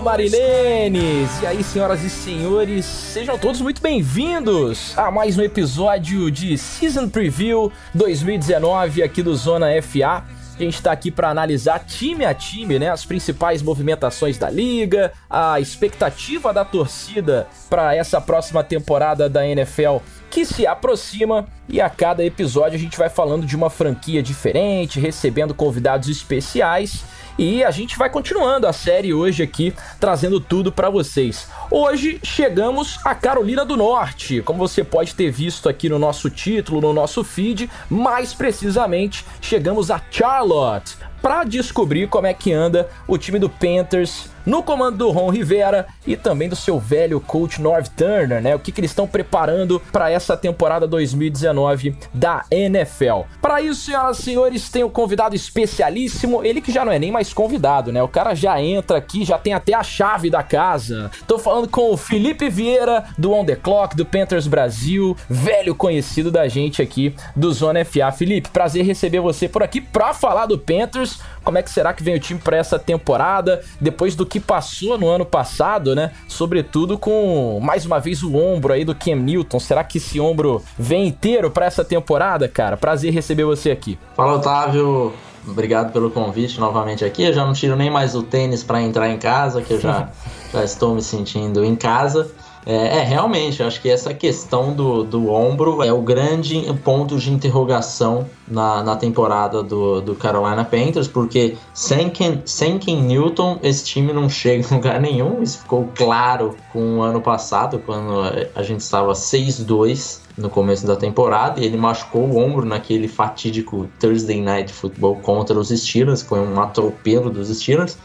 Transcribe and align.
Marilenes! 0.00 1.42
E 1.42 1.46
aí, 1.46 1.62
senhoras 1.62 2.02
e 2.02 2.08
senhores, 2.08 2.86
sejam 2.86 3.38
todos 3.38 3.60
muito 3.60 3.82
bem-vindos 3.82 4.96
a 4.96 5.10
mais 5.10 5.36
um 5.36 5.42
episódio 5.42 6.30
de 6.30 6.56
Season 6.56 7.08
Preview 7.08 7.70
2019 7.94 9.02
aqui 9.02 9.22
do 9.22 9.36
Zona 9.36 9.66
FA. 9.82 10.24
A 10.58 10.62
gente 10.62 10.74
está 10.74 10.92
aqui 10.92 11.10
para 11.10 11.28
analisar 11.28 11.80
time 11.80 12.24
a 12.24 12.34
time, 12.34 12.78
né, 12.78 12.90
as 12.90 13.04
principais 13.04 13.62
movimentações 13.62 14.38
da 14.38 14.48
liga, 14.48 15.12
a 15.28 15.60
expectativa 15.60 16.52
da 16.52 16.64
torcida 16.64 17.46
para 17.68 17.94
essa 17.94 18.20
próxima 18.20 18.64
temporada 18.64 19.28
da 19.28 19.46
NFL 19.46 19.98
que 20.30 20.44
se 20.44 20.66
aproxima 20.66 21.46
e 21.68 21.80
a 21.80 21.90
cada 21.90 22.24
episódio 22.24 22.76
a 22.76 22.80
gente 22.80 22.96
vai 22.96 23.08
falando 23.08 23.44
de 23.44 23.56
uma 23.56 23.68
franquia 23.68 24.22
diferente, 24.22 25.00
recebendo 25.00 25.54
convidados 25.54 26.08
especiais 26.08 27.04
e 27.40 27.64
a 27.64 27.70
gente 27.70 27.96
vai 27.96 28.10
continuando 28.10 28.66
a 28.66 28.72
série 28.72 29.14
hoje 29.14 29.42
aqui, 29.42 29.72
trazendo 29.98 30.38
tudo 30.38 30.70
para 30.70 30.90
vocês. 30.90 31.48
Hoje 31.70 32.20
chegamos 32.22 32.98
a 33.02 33.14
Carolina 33.14 33.64
do 33.64 33.78
Norte, 33.78 34.42
como 34.42 34.58
você 34.58 34.84
pode 34.84 35.14
ter 35.14 35.30
visto 35.30 35.66
aqui 35.66 35.88
no 35.88 35.98
nosso 35.98 36.28
título, 36.28 36.82
no 36.82 36.92
nosso 36.92 37.24
feed, 37.24 37.70
mais 37.88 38.34
precisamente 38.34 39.24
chegamos 39.40 39.90
a 39.90 40.02
Charlotte 40.10 40.98
para 41.22 41.44
descobrir 41.44 42.10
como 42.10 42.26
é 42.26 42.34
que 42.34 42.52
anda 42.52 42.90
o 43.08 43.16
time 43.16 43.38
do 43.38 43.48
Panthers 43.48 44.28
no 44.50 44.64
comando 44.64 44.98
do 44.98 45.10
Ron 45.12 45.30
Rivera 45.30 45.86
e 46.04 46.16
também 46.16 46.48
do 46.48 46.56
seu 46.56 46.76
velho 46.76 47.20
coach 47.20 47.62
Norv 47.62 47.86
Turner, 47.96 48.42
né? 48.42 48.56
O 48.56 48.58
que, 48.58 48.72
que 48.72 48.80
eles 48.80 48.90
estão 48.90 49.06
preparando 49.06 49.78
para 49.92 50.10
essa 50.10 50.36
temporada 50.36 50.88
2019 50.88 51.94
da 52.12 52.44
NFL. 52.50 53.20
Para 53.40 53.62
isso, 53.62 53.82
senhoras 53.82 54.18
e 54.18 54.22
senhores, 54.22 54.68
tem 54.68 54.82
um 54.82 54.90
convidado 54.90 55.36
especialíssimo, 55.36 56.44
ele 56.44 56.60
que 56.60 56.72
já 56.72 56.84
não 56.84 56.90
é 56.90 56.98
nem 56.98 57.12
mais 57.12 57.32
convidado, 57.32 57.92
né? 57.92 58.02
O 58.02 58.08
cara 58.08 58.34
já 58.34 58.60
entra 58.60 58.98
aqui, 58.98 59.24
já 59.24 59.38
tem 59.38 59.54
até 59.54 59.72
a 59.72 59.84
chave 59.84 60.28
da 60.28 60.42
casa. 60.42 61.12
Tô 61.28 61.38
falando 61.38 61.68
com 61.68 61.92
o 61.92 61.96
Felipe 61.96 62.50
Vieira 62.50 63.04
do 63.16 63.32
On 63.32 63.44
The 63.44 63.54
Clock, 63.54 63.94
do 63.94 64.04
Panthers 64.04 64.48
Brasil, 64.48 65.16
velho 65.28 65.76
conhecido 65.76 66.28
da 66.28 66.48
gente 66.48 66.82
aqui 66.82 67.14
do 67.36 67.52
Zona 67.52 67.84
FA. 67.84 68.10
Felipe, 68.10 68.48
prazer 68.48 68.84
receber 68.84 69.20
você 69.20 69.48
por 69.48 69.62
aqui 69.62 69.80
para 69.80 70.12
falar 70.12 70.46
do 70.46 70.58
Panthers. 70.58 71.20
Como 71.44 71.58
é 71.58 71.62
que 71.62 71.70
será 71.70 71.92
que 71.92 72.02
vem 72.02 72.14
o 72.14 72.20
time 72.20 72.38
para 72.38 72.56
essa 72.56 72.78
temporada? 72.78 73.62
Depois 73.80 74.14
do 74.14 74.26
que 74.26 74.38
passou 74.38 74.98
no 74.98 75.08
ano 75.08 75.24
passado, 75.24 75.94
né? 75.94 76.12
Sobretudo 76.28 76.98
com 76.98 77.58
mais 77.62 77.86
uma 77.86 77.98
vez 77.98 78.22
o 78.22 78.36
ombro 78.36 78.72
aí 78.72 78.84
do 78.84 78.94
Cam 78.94 79.16
Newton. 79.16 79.58
Será 79.58 79.82
que 79.82 79.98
esse 79.98 80.20
ombro 80.20 80.62
vem 80.78 81.06
inteiro 81.06 81.50
para 81.50 81.66
essa 81.66 81.84
temporada, 81.84 82.48
cara? 82.48 82.76
Prazer 82.76 83.12
receber 83.12 83.44
você 83.44 83.70
aqui. 83.70 83.98
Fala, 84.14 84.34
Otávio. 84.34 85.12
Obrigado 85.46 85.90
pelo 85.92 86.10
convite 86.10 86.60
novamente 86.60 87.04
aqui. 87.04 87.24
Eu 87.24 87.32
já 87.32 87.46
não 87.46 87.54
tiro 87.54 87.74
nem 87.74 87.90
mais 87.90 88.14
o 88.14 88.22
tênis 88.22 88.62
para 88.62 88.82
entrar 88.82 89.08
em 89.08 89.16
casa, 89.16 89.62
que 89.62 89.72
eu 89.72 89.80
já, 89.80 90.10
já 90.52 90.62
estou 90.62 90.94
me 90.94 91.02
sentindo 91.02 91.64
em 91.64 91.74
casa. 91.74 92.30
É, 92.66 92.98
é, 92.98 93.02
realmente, 93.02 93.60
eu 93.60 93.66
acho 93.66 93.80
que 93.80 93.88
essa 93.88 94.12
questão 94.12 94.74
do, 94.74 95.02
do 95.02 95.32
ombro 95.32 95.82
é 95.82 95.92
o 95.92 96.02
grande 96.02 96.62
ponto 96.84 97.16
de 97.16 97.32
interrogação 97.32 98.26
na, 98.46 98.82
na 98.82 98.96
temporada 98.96 99.62
do, 99.62 100.00
do 100.00 100.14
Carolina 100.14 100.64
Panthers, 100.64 101.08
porque 101.08 101.56
sem 101.72 102.10
Ken, 102.10 102.42
sem 102.44 102.78
Ken 102.78 103.00
Newton 103.00 103.58
esse 103.62 103.84
time 103.84 104.12
não 104.12 104.28
chega 104.28 104.66
em 104.66 104.74
lugar 104.74 105.00
nenhum. 105.00 105.42
Isso 105.42 105.60
ficou 105.60 105.88
claro 105.94 106.54
com 106.72 106.98
o 106.98 107.02
ano 107.02 107.20
passado, 107.20 107.78
quando 107.84 108.20
a 108.54 108.62
gente 108.62 108.80
estava 108.80 109.12
6-2 109.12 110.20
no 110.36 110.50
começo 110.50 110.86
da 110.86 110.96
temporada 110.96 111.60
e 111.60 111.64
ele 111.64 111.76
machucou 111.76 112.22
o 112.22 112.36
ombro 112.36 112.66
naquele 112.66 113.08
fatídico 113.08 113.88
Thursday 113.98 114.40
Night 114.40 114.72
Football 114.72 115.16
contra 115.16 115.58
os 115.58 115.68
Steelers, 115.68 116.22
foi 116.22 116.40
um 116.40 116.60
atropelo 116.60 117.30
dos 117.30 117.48
Steelers. 117.48 117.96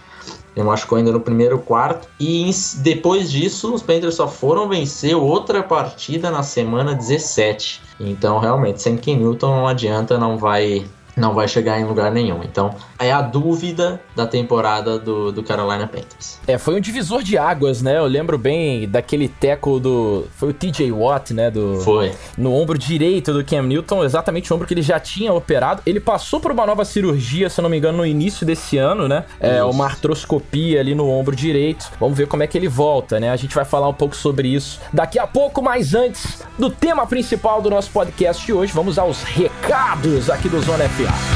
Ele 0.55 0.66
machucou 0.66 0.97
ainda 0.97 1.11
no 1.11 1.19
primeiro 1.19 1.59
quarto. 1.59 2.07
E 2.19 2.49
depois 2.77 3.29
disso, 3.29 3.73
os 3.73 3.81
Panthers 3.81 4.16
só 4.16 4.27
foram 4.27 4.69
vencer 4.69 5.16
outra 5.16 5.61
partida 5.61 6.31
na 6.31 6.43
semana 6.43 6.95
17. 6.95 7.81
Então, 7.99 8.39
realmente, 8.39 8.81
sem 8.81 8.95
Ken 8.95 9.17
Newton 9.17 9.55
não 9.55 9.67
adianta, 9.67 10.17
não 10.17 10.38
vai 10.38 10.85
não 11.16 11.34
vai 11.34 11.48
chegar 11.48 11.80
em 11.80 11.86
lugar 11.86 12.12
nenhum. 12.12 12.44
Então, 12.44 12.76
é 13.00 13.12
a 13.12 13.22
dúvida 13.22 14.02
da 14.16 14.28
temporada 14.28 15.00
do, 15.00 15.31
do 15.31 15.44
Carolina 15.44 15.88
Panthers. 15.88 16.40
É, 16.48 16.58
foi 16.58 16.76
um 16.76 16.80
divisor 16.80 17.24
de 17.24 17.38
águas, 17.38 17.81
né? 17.81 17.98
Eu 17.98 18.06
lembro 18.06 18.38
bem 18.38 18.88
daquele 18.88 19.28
tackle 19.28 19.80
do. 19.80 20.26
Foi 20.36 20.50
o 20.50 20.53
TJ 20.53 20.92
Watt, 20.92 21.34
né? 21.34 21.50
Do, 21.50 21.80
foi. 21.81 22.12
No 22.38 22.53
ombro 22.53 22.78
direito 22.78 23.34
do 23.34 23.44
Cam 23.44 23.64
Newton, 23.64 24.03
exatamente 24.03 24.52
o 24.52 24.56
ombro 24.56 24.68
que 24.68 24.74
ele 24.74 24.81
já 24.81 25.00
tinha 25.00 25.34
operado. 25.34 25.81
Ele 25.86 26.00
passou 26.00 26.40
por 26.40 26.52
uma 26.52 26.66
nova 26.66 26.84
cirurgia, 26.84 27.50
se 27.50 27.59
eu 27.59 27.64
não 27.64 27.70
me 27.70 27.78
engano, 27.78 28.00
no 28.00 28.06
início 28.06 28.46
desse 28.46 28.78
ano, 28.78 29.08
né? 29.08 29.26
É, 29.40 29.64
uma 29.64 29.86
artroscopia 29.86 30.80
ali 30.80 30.94
no 30.94 31.09
ombro 31.09 31.36
direito. 31.36 31.92
Vamos 32.00 32.18
ver 32.18 32.28
como 32.28 32.44
é 32.44 32.47
que 32.47 32.58
ele 32.58 32.68
volta, 32.68 33.20
né? 33.20 33.30
A 33.30 33.36
gente 33.36 33.56
vai 33.56 33.66
falar 33.66 33.88
um 33.88 33.94
pouco 33.94 34.16
sobre 34.16 34.50
isso 34.50 34.80
daqui 34.92 35.18
a 35.18 35.28
pouco, 35.28 35.62
mas 35.62 35.94
antes 35.94 36.44
do 36.58 36.70
tema 36.70 37.08
principal 37.08 37.62
do 37.62 37.70
nosso 37.70 37.90
podcast 37.92 38.46
de 38.46 38.53
hoje, 38.53 38.74
vamos 38.74 39.00
aos 39.00 39.24
recados 39.24 40.30
aqui 40.30 40.50
do 40.50 40.62
Zona 40.62 40.88
FA. 40.90 41.04
shot. 41.05 41.35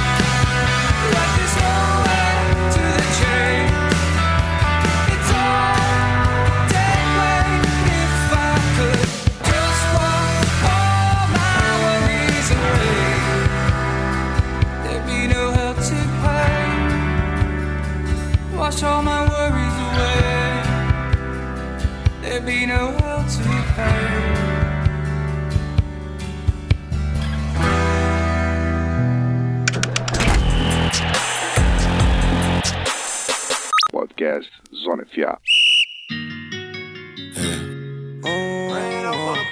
Zona 35.20 35.38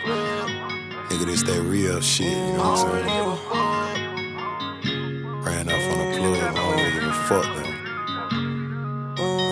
FA. 0.03 0.15
Nigga, 1.09 1.25
this 1.25 1.43
that 1.43 1.61
real 1.63 1.99
shit, 2.01 2.31
you 2.31 2.35
know 2.53 2.57
what 2.57 2.79
I'm 2.79 2.87
saying? 2.87 3.07
Ran 5.43 5.65
off 5.69 5.85
on 5.91 5.97
the 5.99 6.05
plug, 6.17 6.37
I 6.37 6.45
don't 6.55 6.77
give 6.93 7.03
a 7.03 7.13
fuck 7.27 7.47
though. 7.55 7.75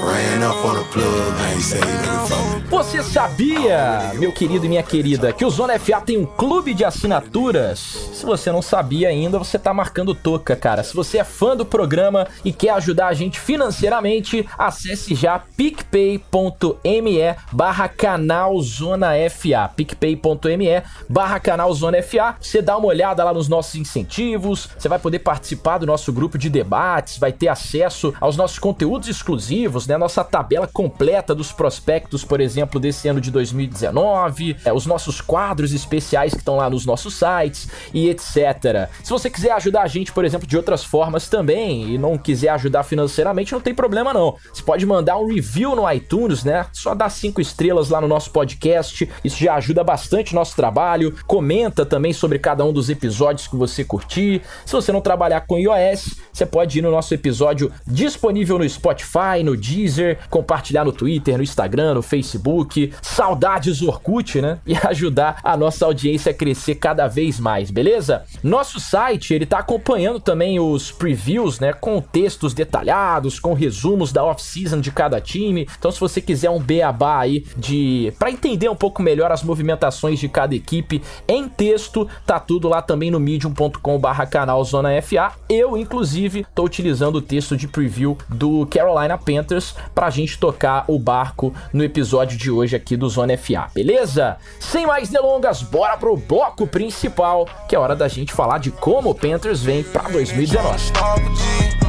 Ran 0.08 0.44
off 0.44 0.66
on 0.66 0.76
the 0.76 0.84
plug, 0.92 1.34
I 1.34 1.52
ain't 1.54 1.62
say 1.62 1.80
nigga 1.80 2.28
fuck. 2.30 2.45
Você 2.70 3.04
sabia, 3.04 4.12
meu 4.16 4.32
querido 4.32 4.66
e 4.66 4.70
minha 4.70 4.82
querida, 4.82 5.32
que 5.32 5.46
o 5.46 5.50
Zona 5.52 5.78
FA 5.78 6.02
tem 6.02 6.18
um 6.18 6.26
clube 6.26 6.74
de 6.74 6.84
assinaturas? 6.84 7.80
Se 7.80 8.26
você 8.26 8.52
não 8.52 8.62
sabia 8.62 9.10
ainda, 9.10 9.38
você 9.38 9.60
tá 9.60 9.72
marcando 9.72 10.16
toca, 10.16 10.56
cara. 10.56 10.84
Se 10.84 10.96
você 10.96 11.20
é 11.20 11.24
fã 11.24 11.56
do 11.56 11.64
programa 11.64 12.28
e 12.44 12.52
quer 12.52 12.72
ajudar 12.72 13.08
a 13.08 13.14
gente 13.14 13.40
financeiramente, 13.40 14.50
acesse 14.58 15.14
já 15.14 15.38
picpay.me 15.38 17.36
barra 17.52 17.88
canal 17.88 18.60
Zona 18.62 19.12
FA. 19.30 19.70
picpay.me 19.76 20.82
barra 21.08 21.40
canal 21.40 21.72
Zona 21.72 22.02
FA. 22.02 22.36
Você 22.42 22.64
dá 22.64 22.78
uma 22.78 22.88
olhada 22.88 23.24
lá 23.24 23.32
nos 23.32 23.48
nossos 23.48 23.76
incentivos, 23.76 24.70
você 24.78 24.90
vai 24.90 24.98
poder 24.98 25.20
participar 25.20 25.78
do 25.78 25.86
nosso 25.86 26.12
grupo 26.12 26.36
de 26.36 26.50
debates, 26.50 27.20
vai 27.20 27.32
ter 27.32 27.48
acesso 27.48 28.12
aos 28.20 28.36
nossos 28.36 28.58
conteúdos 28.58 29.08
exclusivos, 29.08 29.86
né? 29.86 29.98
Nossa 29.98 30.24
tabela 30.24 30.68
completa 30.68 31.36
dos 31.36 31.52
prospectos, 31.52 32.26
por 32.26 32.42
exemplo, 32.42 32.55
desse 32.80 33.08
ano 33.08 33.20
de 33.20 33.32
2019, 33.32 34.58
é, 34.64 34.72
os 34.72 34.86
nossos 34.86 35.22
quadros 35.22 35.74
especiais 35.74 36.34
que 36.34 36.40
estão 36.40 36.58
lá 36.58 36.70
nos 36.70 36.86
nossos 36.86 37.16
sites 37.16 37.68
e 37.94 38.10
etc. 38.10 38.90
Se 39.04 39.10
você 39.10 39.30
quiser 39.30 39.52
ajudar 39.52 39.82
a 39.82 39.88
gente, 39.88 40.12
por 40.12 40.24
exemplo, 40.24 40.48
de 40.48 40.56
outras 40.56 40.84
formas 40.84 41.28
também 41.28 41.94
e 41.94 41.98
não 41.98 42.18
quiser 42.18 42.50
ajudar 42.50 42.84
financeiramente, 42.84 43.54
não 43.54 43.62
tem 43.62 43.74
problema 43.74 44.14
não. 44.14 44.36
Você 44.54 44.62
pode 44.64 44.86
mandar 44.86 45.18
um 45.18 45.28
review 45.28 45.76
no 45.76 45.92
iTunes, 45.92 46.44
né? 46.44 46.66
Só 46.74 46.94
dá 46.94 47.10
cinco 47.10 47.42
estrelas 47.42 47.90
lá 47.90 48.00
no 48.00 48.08
nosso 48.08 48.32
podcast. 48.32 49.10
Isso 49.24 49.38
já 49.38 49.56
ajuda 49.56 49.84
bastante 49.84 50.34
o 50.34 50.36
nosso 50.36 50.56
trabalho. 50.56 51.16
Comenta 51.26 51.86
também 51.86 52.14
sobre 52.14 52.40
cada 52.40 52.64
um 52.64 52.72
dos 52.72 52.90
episódios 52.90 53.48
que 53.48 53.56
você 53.56 53.84
curtir. 53.84 54.42
Se 54.66 54.74
você 54.74 54.92
não 54.92 55.02
trabalhar 55.02 55.42
com 55.42 55.58
iOS, 55.58 56.16
você 56.32 56.46
pode 56.46 56.80
ir 56.80 56.82
no 56.82 56.92
nosso 56.92 57.14
episódio 57.14 57.72
disponível 57.86 58.58
no 58.58 58.68
Spotify, 58.68 59.44
no 59.44 59.58
Deezer, 59.58 60.20
compartilhar 60.30 60.86
no 60.86 60.92
Twitter, 60.92 61.38
no 61.38 61.44
Instagram, 61.44 61.96
no 61.96 62.02
Facebook 62.02 62.45
Facebook, 62.46 62.94
saudades 63.02 63.82
Orkut, 63.82 64.40
né? 64.40 64.60
E 64.66 64.76
ajudar 64.76 65.40
a 65.44 65.58
nossa 65.58 65.86
audiência 65.86 66.32
a 66.32 66.34
crescer 66.34 66.76
cada 66.76 67.08
vez 67.08 67.40
mais, 67.40 67.72
beleza? 67.72 68.24
Nosso 68.44 68.80
site, 68.80 69.34
ele 69.34 69.46
tá 69.46 69.60
acompanhando 69.60 70.20
também 70.20 70.60
os 70.60 70.92
previews, 70.92 71.60
né, 71.60 71.74
com 71.74 72.00
textos 72.00 72.54
detalhados, 72.54 73.40
com 73.40 73.54
resumos 73.54 74.12
da 74.12 74.24
off-season 74.24 74.80
de 74.80 74.92
cada 74.92 75.20
time. 75.20 75.68
Então, 75.78 75.92
se 75.92 76.00
você 76.00 76.22
quiser 76.22 76.50
um 76.50 76.60
beabá 76.60 77.20
aí 77.20 77.46
de 77.58 78.14
para 78.20 78.30
entender 78.30 78.70
um 78.70 78.76
pouco 78.76 79.02
melhor 79.02 79.32
as 79.32 79.44
movimentações 79.44 80.20
de 80.20 80.30
cada 80.30 80.54
equipe 80.54 81.02
em 81.28 81.48
texto, 81.48 82.08
tá 82.26 82.40
tudo 82.40 82.68
lá 82.68 82.82
também 82.82 83.10
no 83.10 83.20
medium.com/canal 83.20 84.64
Zona 84.64 85.02
FA. 85.02 85.32
Eu, 85.50 85.78
inclusive, 85.78 86.46
tô 86.54 86.64
utilizando 86.64 87.16
o 87.16 87.22
texto 87.22 87.58
de 87.58 87.68
preview 87.68 88.18
do 88.30 88.66
Carolina 88.68 89.18
Panthers 89.18 89.74
pra 89.94 90.10
gente 90.10 90.38
tocar 90.38 90.86
o 90.88 91.00
barco 91.00 91.54
no 91.74 91.84
episódio 91.84 92.35
de 92.36 92.52
hoje 92.52 92.76
aqui 92.76 92.96
do 92.96 93.10
Zona 93.10 93.38
FA, 93.38 93.68
beleza? 93.74 94.38
Sem 94.60 94.86
mais 94.86 95.10
delongas, 95.10 95.62
bora 95.62 95.98
pro 95.98 96.16
bloco 96.16 96.68
principal, 96.68 97.48
que 97.68 97.76
é 97.76 97.80
hora 97.80 97.96
da 97.96 98.08
gente 98.08 98.34
falar 98.34 98.60
de 98.60 98.72
como 98.72 99.10
o 99.10 99.16
Panthers 99.16 99.62
vem 99.62 99.84
pra 99.84 100.10
2019. 100.10 100.92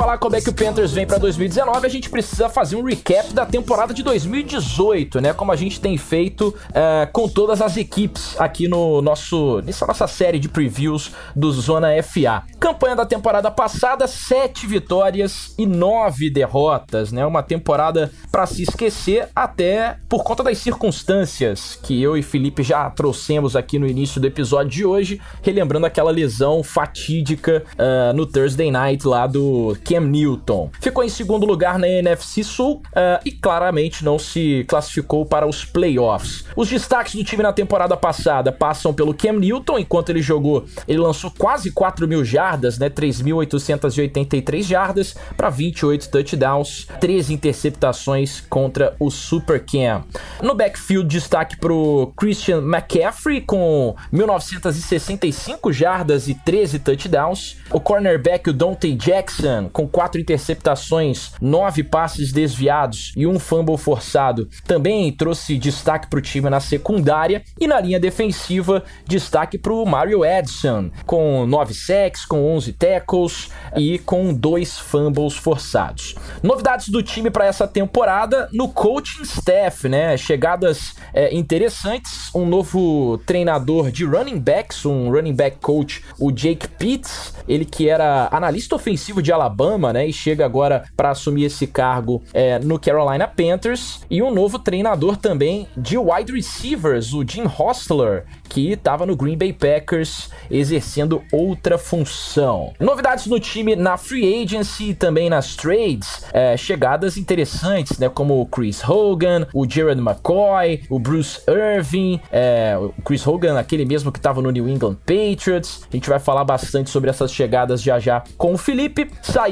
falar 0.00 0.17
como 0.17 0.35
é 0.35 0.41
que 0.41 0.49
o 0.49 0.55
Panthers 0.55 0.93
vem 0.93 1.06
pra 1.06 1.19
2019, 1.19 1.87
a 1.87 1.91
gente 1.91 2.08
precisa 2.08 2.49
fazer 2.49 2.75
um 2.75 2.82
recap 2.82 3.35
da 3.35 3.44
temporada 3.44 3.93
de 3.93 4.02
2018, 4.02 5.20
né? 5.20 5.35
Como 5.35 5.52
a 5.52 5.56
gente 5.56 5.79
tem 5.79 5.99
feito 5.99 6.55
é, 6.73 7.06
com 7.12 7.29
todas 7.29 7.61
as 7.61 7.76
equipes 7.76 8.35
aqui 8.41 8.67
no 8.67 9.02
nosso 9.02 9.61
nessa 9.61 9.87
nossa 9.87 10.06
série 10.06 10.38
de 10.38 10.49
previews 10.49 11.12
do 11.37 11.52
Zona 11.52 11.88
FA. 12.02 12.44
Campanha 12.58 12.97
da 12.97 13.05
temporada 13.05 13.50
passada, 13.50 14.06
sete 14.06 14.67
vitórias 14.67 15.55
e 15.58 15.67
nove 15.67 16.31
derrotas, 16.31 17.12
né? 17.12 17.26
Uma 17.26 17.43
temporada 17.43 18.11
pra 18.32 18.46
se 18.46 18.62
esquecer 18.62 19.29
até 19.37 19.99
por 20.08 20.25
conta 20.25 20.43
das 20.43 20.56
circunstâncias 20.56 21.79
que 21.82 22.03
eu 22.03 22.17
e 22.17 22.23
Felipe 22.23 22.62
já 22.62 22.88
trouxemos 22.88 23.55
aqui 23.55 23.79
no 23.79 23.87
início 23.87 24.19
do 24.19 24.26
episódio 24.26 24.70
de 24.70 24.85
hoje, 24.87 25.20
relembrando 25.43 25.85
aquela 25.85 26.11
lesão 26.11 26.62
fatídica 26.62 27.64
ah, 27.76 28.14
no 28.14 28.25
Thursday 28.25 28.70
Night 28.70 29.06
lá 29.06 29.26
do 29.26 29.76
Cam 29.91 30.00
Newton. 30.00 30.70
Ficou 30.81 31.05
em 31.05 31.08
segundo 31.08 31.47
lugar 31.47 31.79
na 31.79 31.88
NFC 31.88 32.43
Sul 32.43 32.82
ah, 32.94 33.20
e 33.25 33.31
claramente 33.31 34.05
não 34.05 34.19
se 34.19 34.64
classificou 34.69 35.25
para 35.25 35.47
os 35.47 35.64
playoffs. 35.64 36.44
Os 36.56 36.69
destaques 36.69 37.14
do 37.14 37.25
time 37.25 37.43
na 37.43 37.52
temporada 37.52 37.97
passada 37.97 38.52
passam 38.52 38.93
pelo 38.93 39.14
Cam 39.14 39.35
Newton, 39.35 39.79
enquanto 39.79 40.11
ele 40.11 40.23
jogou, 40.23 40.64
ele 40.87 40.99
lançou 40.99 41.31
quase 41.31 41.70
4 41.70 42.06
mil 42.06 42.25
jardas, 42.25 42.79
né? 42.79 42.88
3.883 42.91 44.62
jardas 44.62 45.14
para 45.37 45.50
28 45.50 46.11
touchdowns, 46.11 46.87
13 47.00 47.35
interceptações 47.35 48.41
contra 48.41 48.94
o 48.99 49.11
Super 49.11 49.64
Cam. 49.64 50.05
No 50.43 50.55
backfield, 50.55 51.08
destaque 51.08 51.56
pro 51.56 52.12
Christian 52.17 52.58
McCaffrey 52.58 53.41
com 53.41 53.94
1.965 54.12 55.73
jardas 55.73 56.29
e 56.29 56.35
13 56.35 56.79
touchdowns. 56.79 57.56
O 57.70 57.81
cornerback, 57.81 58.50
o 58.50 58.53
Dante 58.53 58.93
Jackson, 58.94 59.69
com 59.81 59.88
4 59.88 60.21
interceptações, 60.21 61.32
9 61.41 61.85
passes 61.85 62.32
desviados 62.32 63.12
e 63.17 63.27
um 63.27 63.38
fumble 63.38 63.79
forçado, 63.79 64.49
também 64.67 65.11
trouxe 65.11 65.56
destaque 65.56 66.09
pro 66.09 66.21
time 66.21 66.50
na 66.50 66.61
secundária. 66.61 67.43
E 67.59 67.67
na 67.67 67.81
linha 67.81 67.99
defensiva, 67.99 68.85
destaque 69.06 69.56
pro 69.56 69.85
Mario 69.87 70.25
Edson, 70.25 70.91
com 71.06 71.47
9 71.47 71.73
sacks, 71.73 72.27
com 72.27 72.55
11 72.56 72.73
tackles 72.75 73.49
e 73.77 73.99
com 74.00 74.35
2 74.35 74.79
fumbles 74.79 75.37
forçados. 75.37 76.15
Novidades 76.43 76.88
do 76.88 77.03
time 77.03 77.31
para 77.31 77.47
essa 77.47 77.67
temporada 77.67 78.49
no 78.53 78.69
coaching 78.69 79.23
staff, 79.23 79.88
né? 79.88 80.17
Chegadas 80.17 80.94
é, 81.15 81.35
interessantes, 81.35 82.35
um 82.35 82.44
novo 82.44 83.19
treinador 83.25 83.91
de 83.91 84.05
running 84.05 84.38
backs, 84.38 84.85
um 84.85 85.11
running 85.11 85.35
back 85.35 85.59
coach, 85.61 86.05
o 86.19 86.31
Jake 86.31 86.69
Pitts, 86.69 87.35
ele 87.49 87.65
que 87.65 87.88
era 87.88 88.29
analista 88.31 88.75
ofensivo 88.75 89.23
de 89.23 89.32
Alabama, 89.32 89.69
né? 89.78 90.06
E 90.06 90.12
chega 90.12 90.44
agora 90.44 90.84
para 90.96 91.11
assumir 91.11 91.44
esse 91.44 91.67
cargo 91.67 92.22
é, 92.32 92.58
no 92.58 92.78
Carolina 92.78 93.26
Panthers. 93.26 94.00
E 94.11 94.22
um 94.22 94.32
novo 94.32 94.58
treinador 94.58 95.17
também 95.17 95.67
de 95.76 95.96
wide 95.96 96.32
receivers, 96.32 97.12
o 97.12 97.25
Jim 97.26 97.44
Hostler, 97.44 98.25
que 98.49 98.72
estava 98.72 99.06
no 99.06 99.17
Green 99.17 99.38
Bay 99.38 99.52
Packers 99.52 100.31
exercendo 100.50 101.22
outra 101.32 101.78
função. 101.78 102.72
Novidades 102.81 103.26
no 103.26 103.38
time 103.38 103.76
na 103.76 103.96
free 103.96 104.43
agency 104.43 104.90
e 104.90 104.94
também 104.94 105.31
nas 105.31 105.55
trades, 105.55 106.25
é, 106.32 106.56
chegadas 106.56 107.17
interessantes, 107.17 107.99
né? 107.99 108.08
Como 108.08 108.40
o 108.40 108.46
Chris 108.46 108.82
Hogan, 108.87 109.46
o 109.55 109.69
Jared 109.69 110.00
McCoy, 110.00 110.82
o 110.88 110.99
Bruce 110.99 111.40
Irving, 111.49 112.20
é, 112.32 112.76
o 112.78 113.02
Chris 113.02 113.26
Hogan, 113.26 113.58
aquele 113.58 113.84
mesmo 113.84 114.11
que 114.11 114.19
estava 114.19 114.43
no 114.43 114.50
New 114.50 114.69
England 114.69 114.96
Patriots. 115.06 115.82
A 115.90 115.96
gente 115.96 116.08
vai 116.08 116.19
falar 116.19 116.44
bastante 116.44 116.90
sobre 116.90 117.11
essas 117.11 117.32
chegadas 117.32 117.81
já 117.81 117.99
já 117.99 118.25
com 118.37 118.55
o 118.55 118.58
Felipe. 118.58 119.11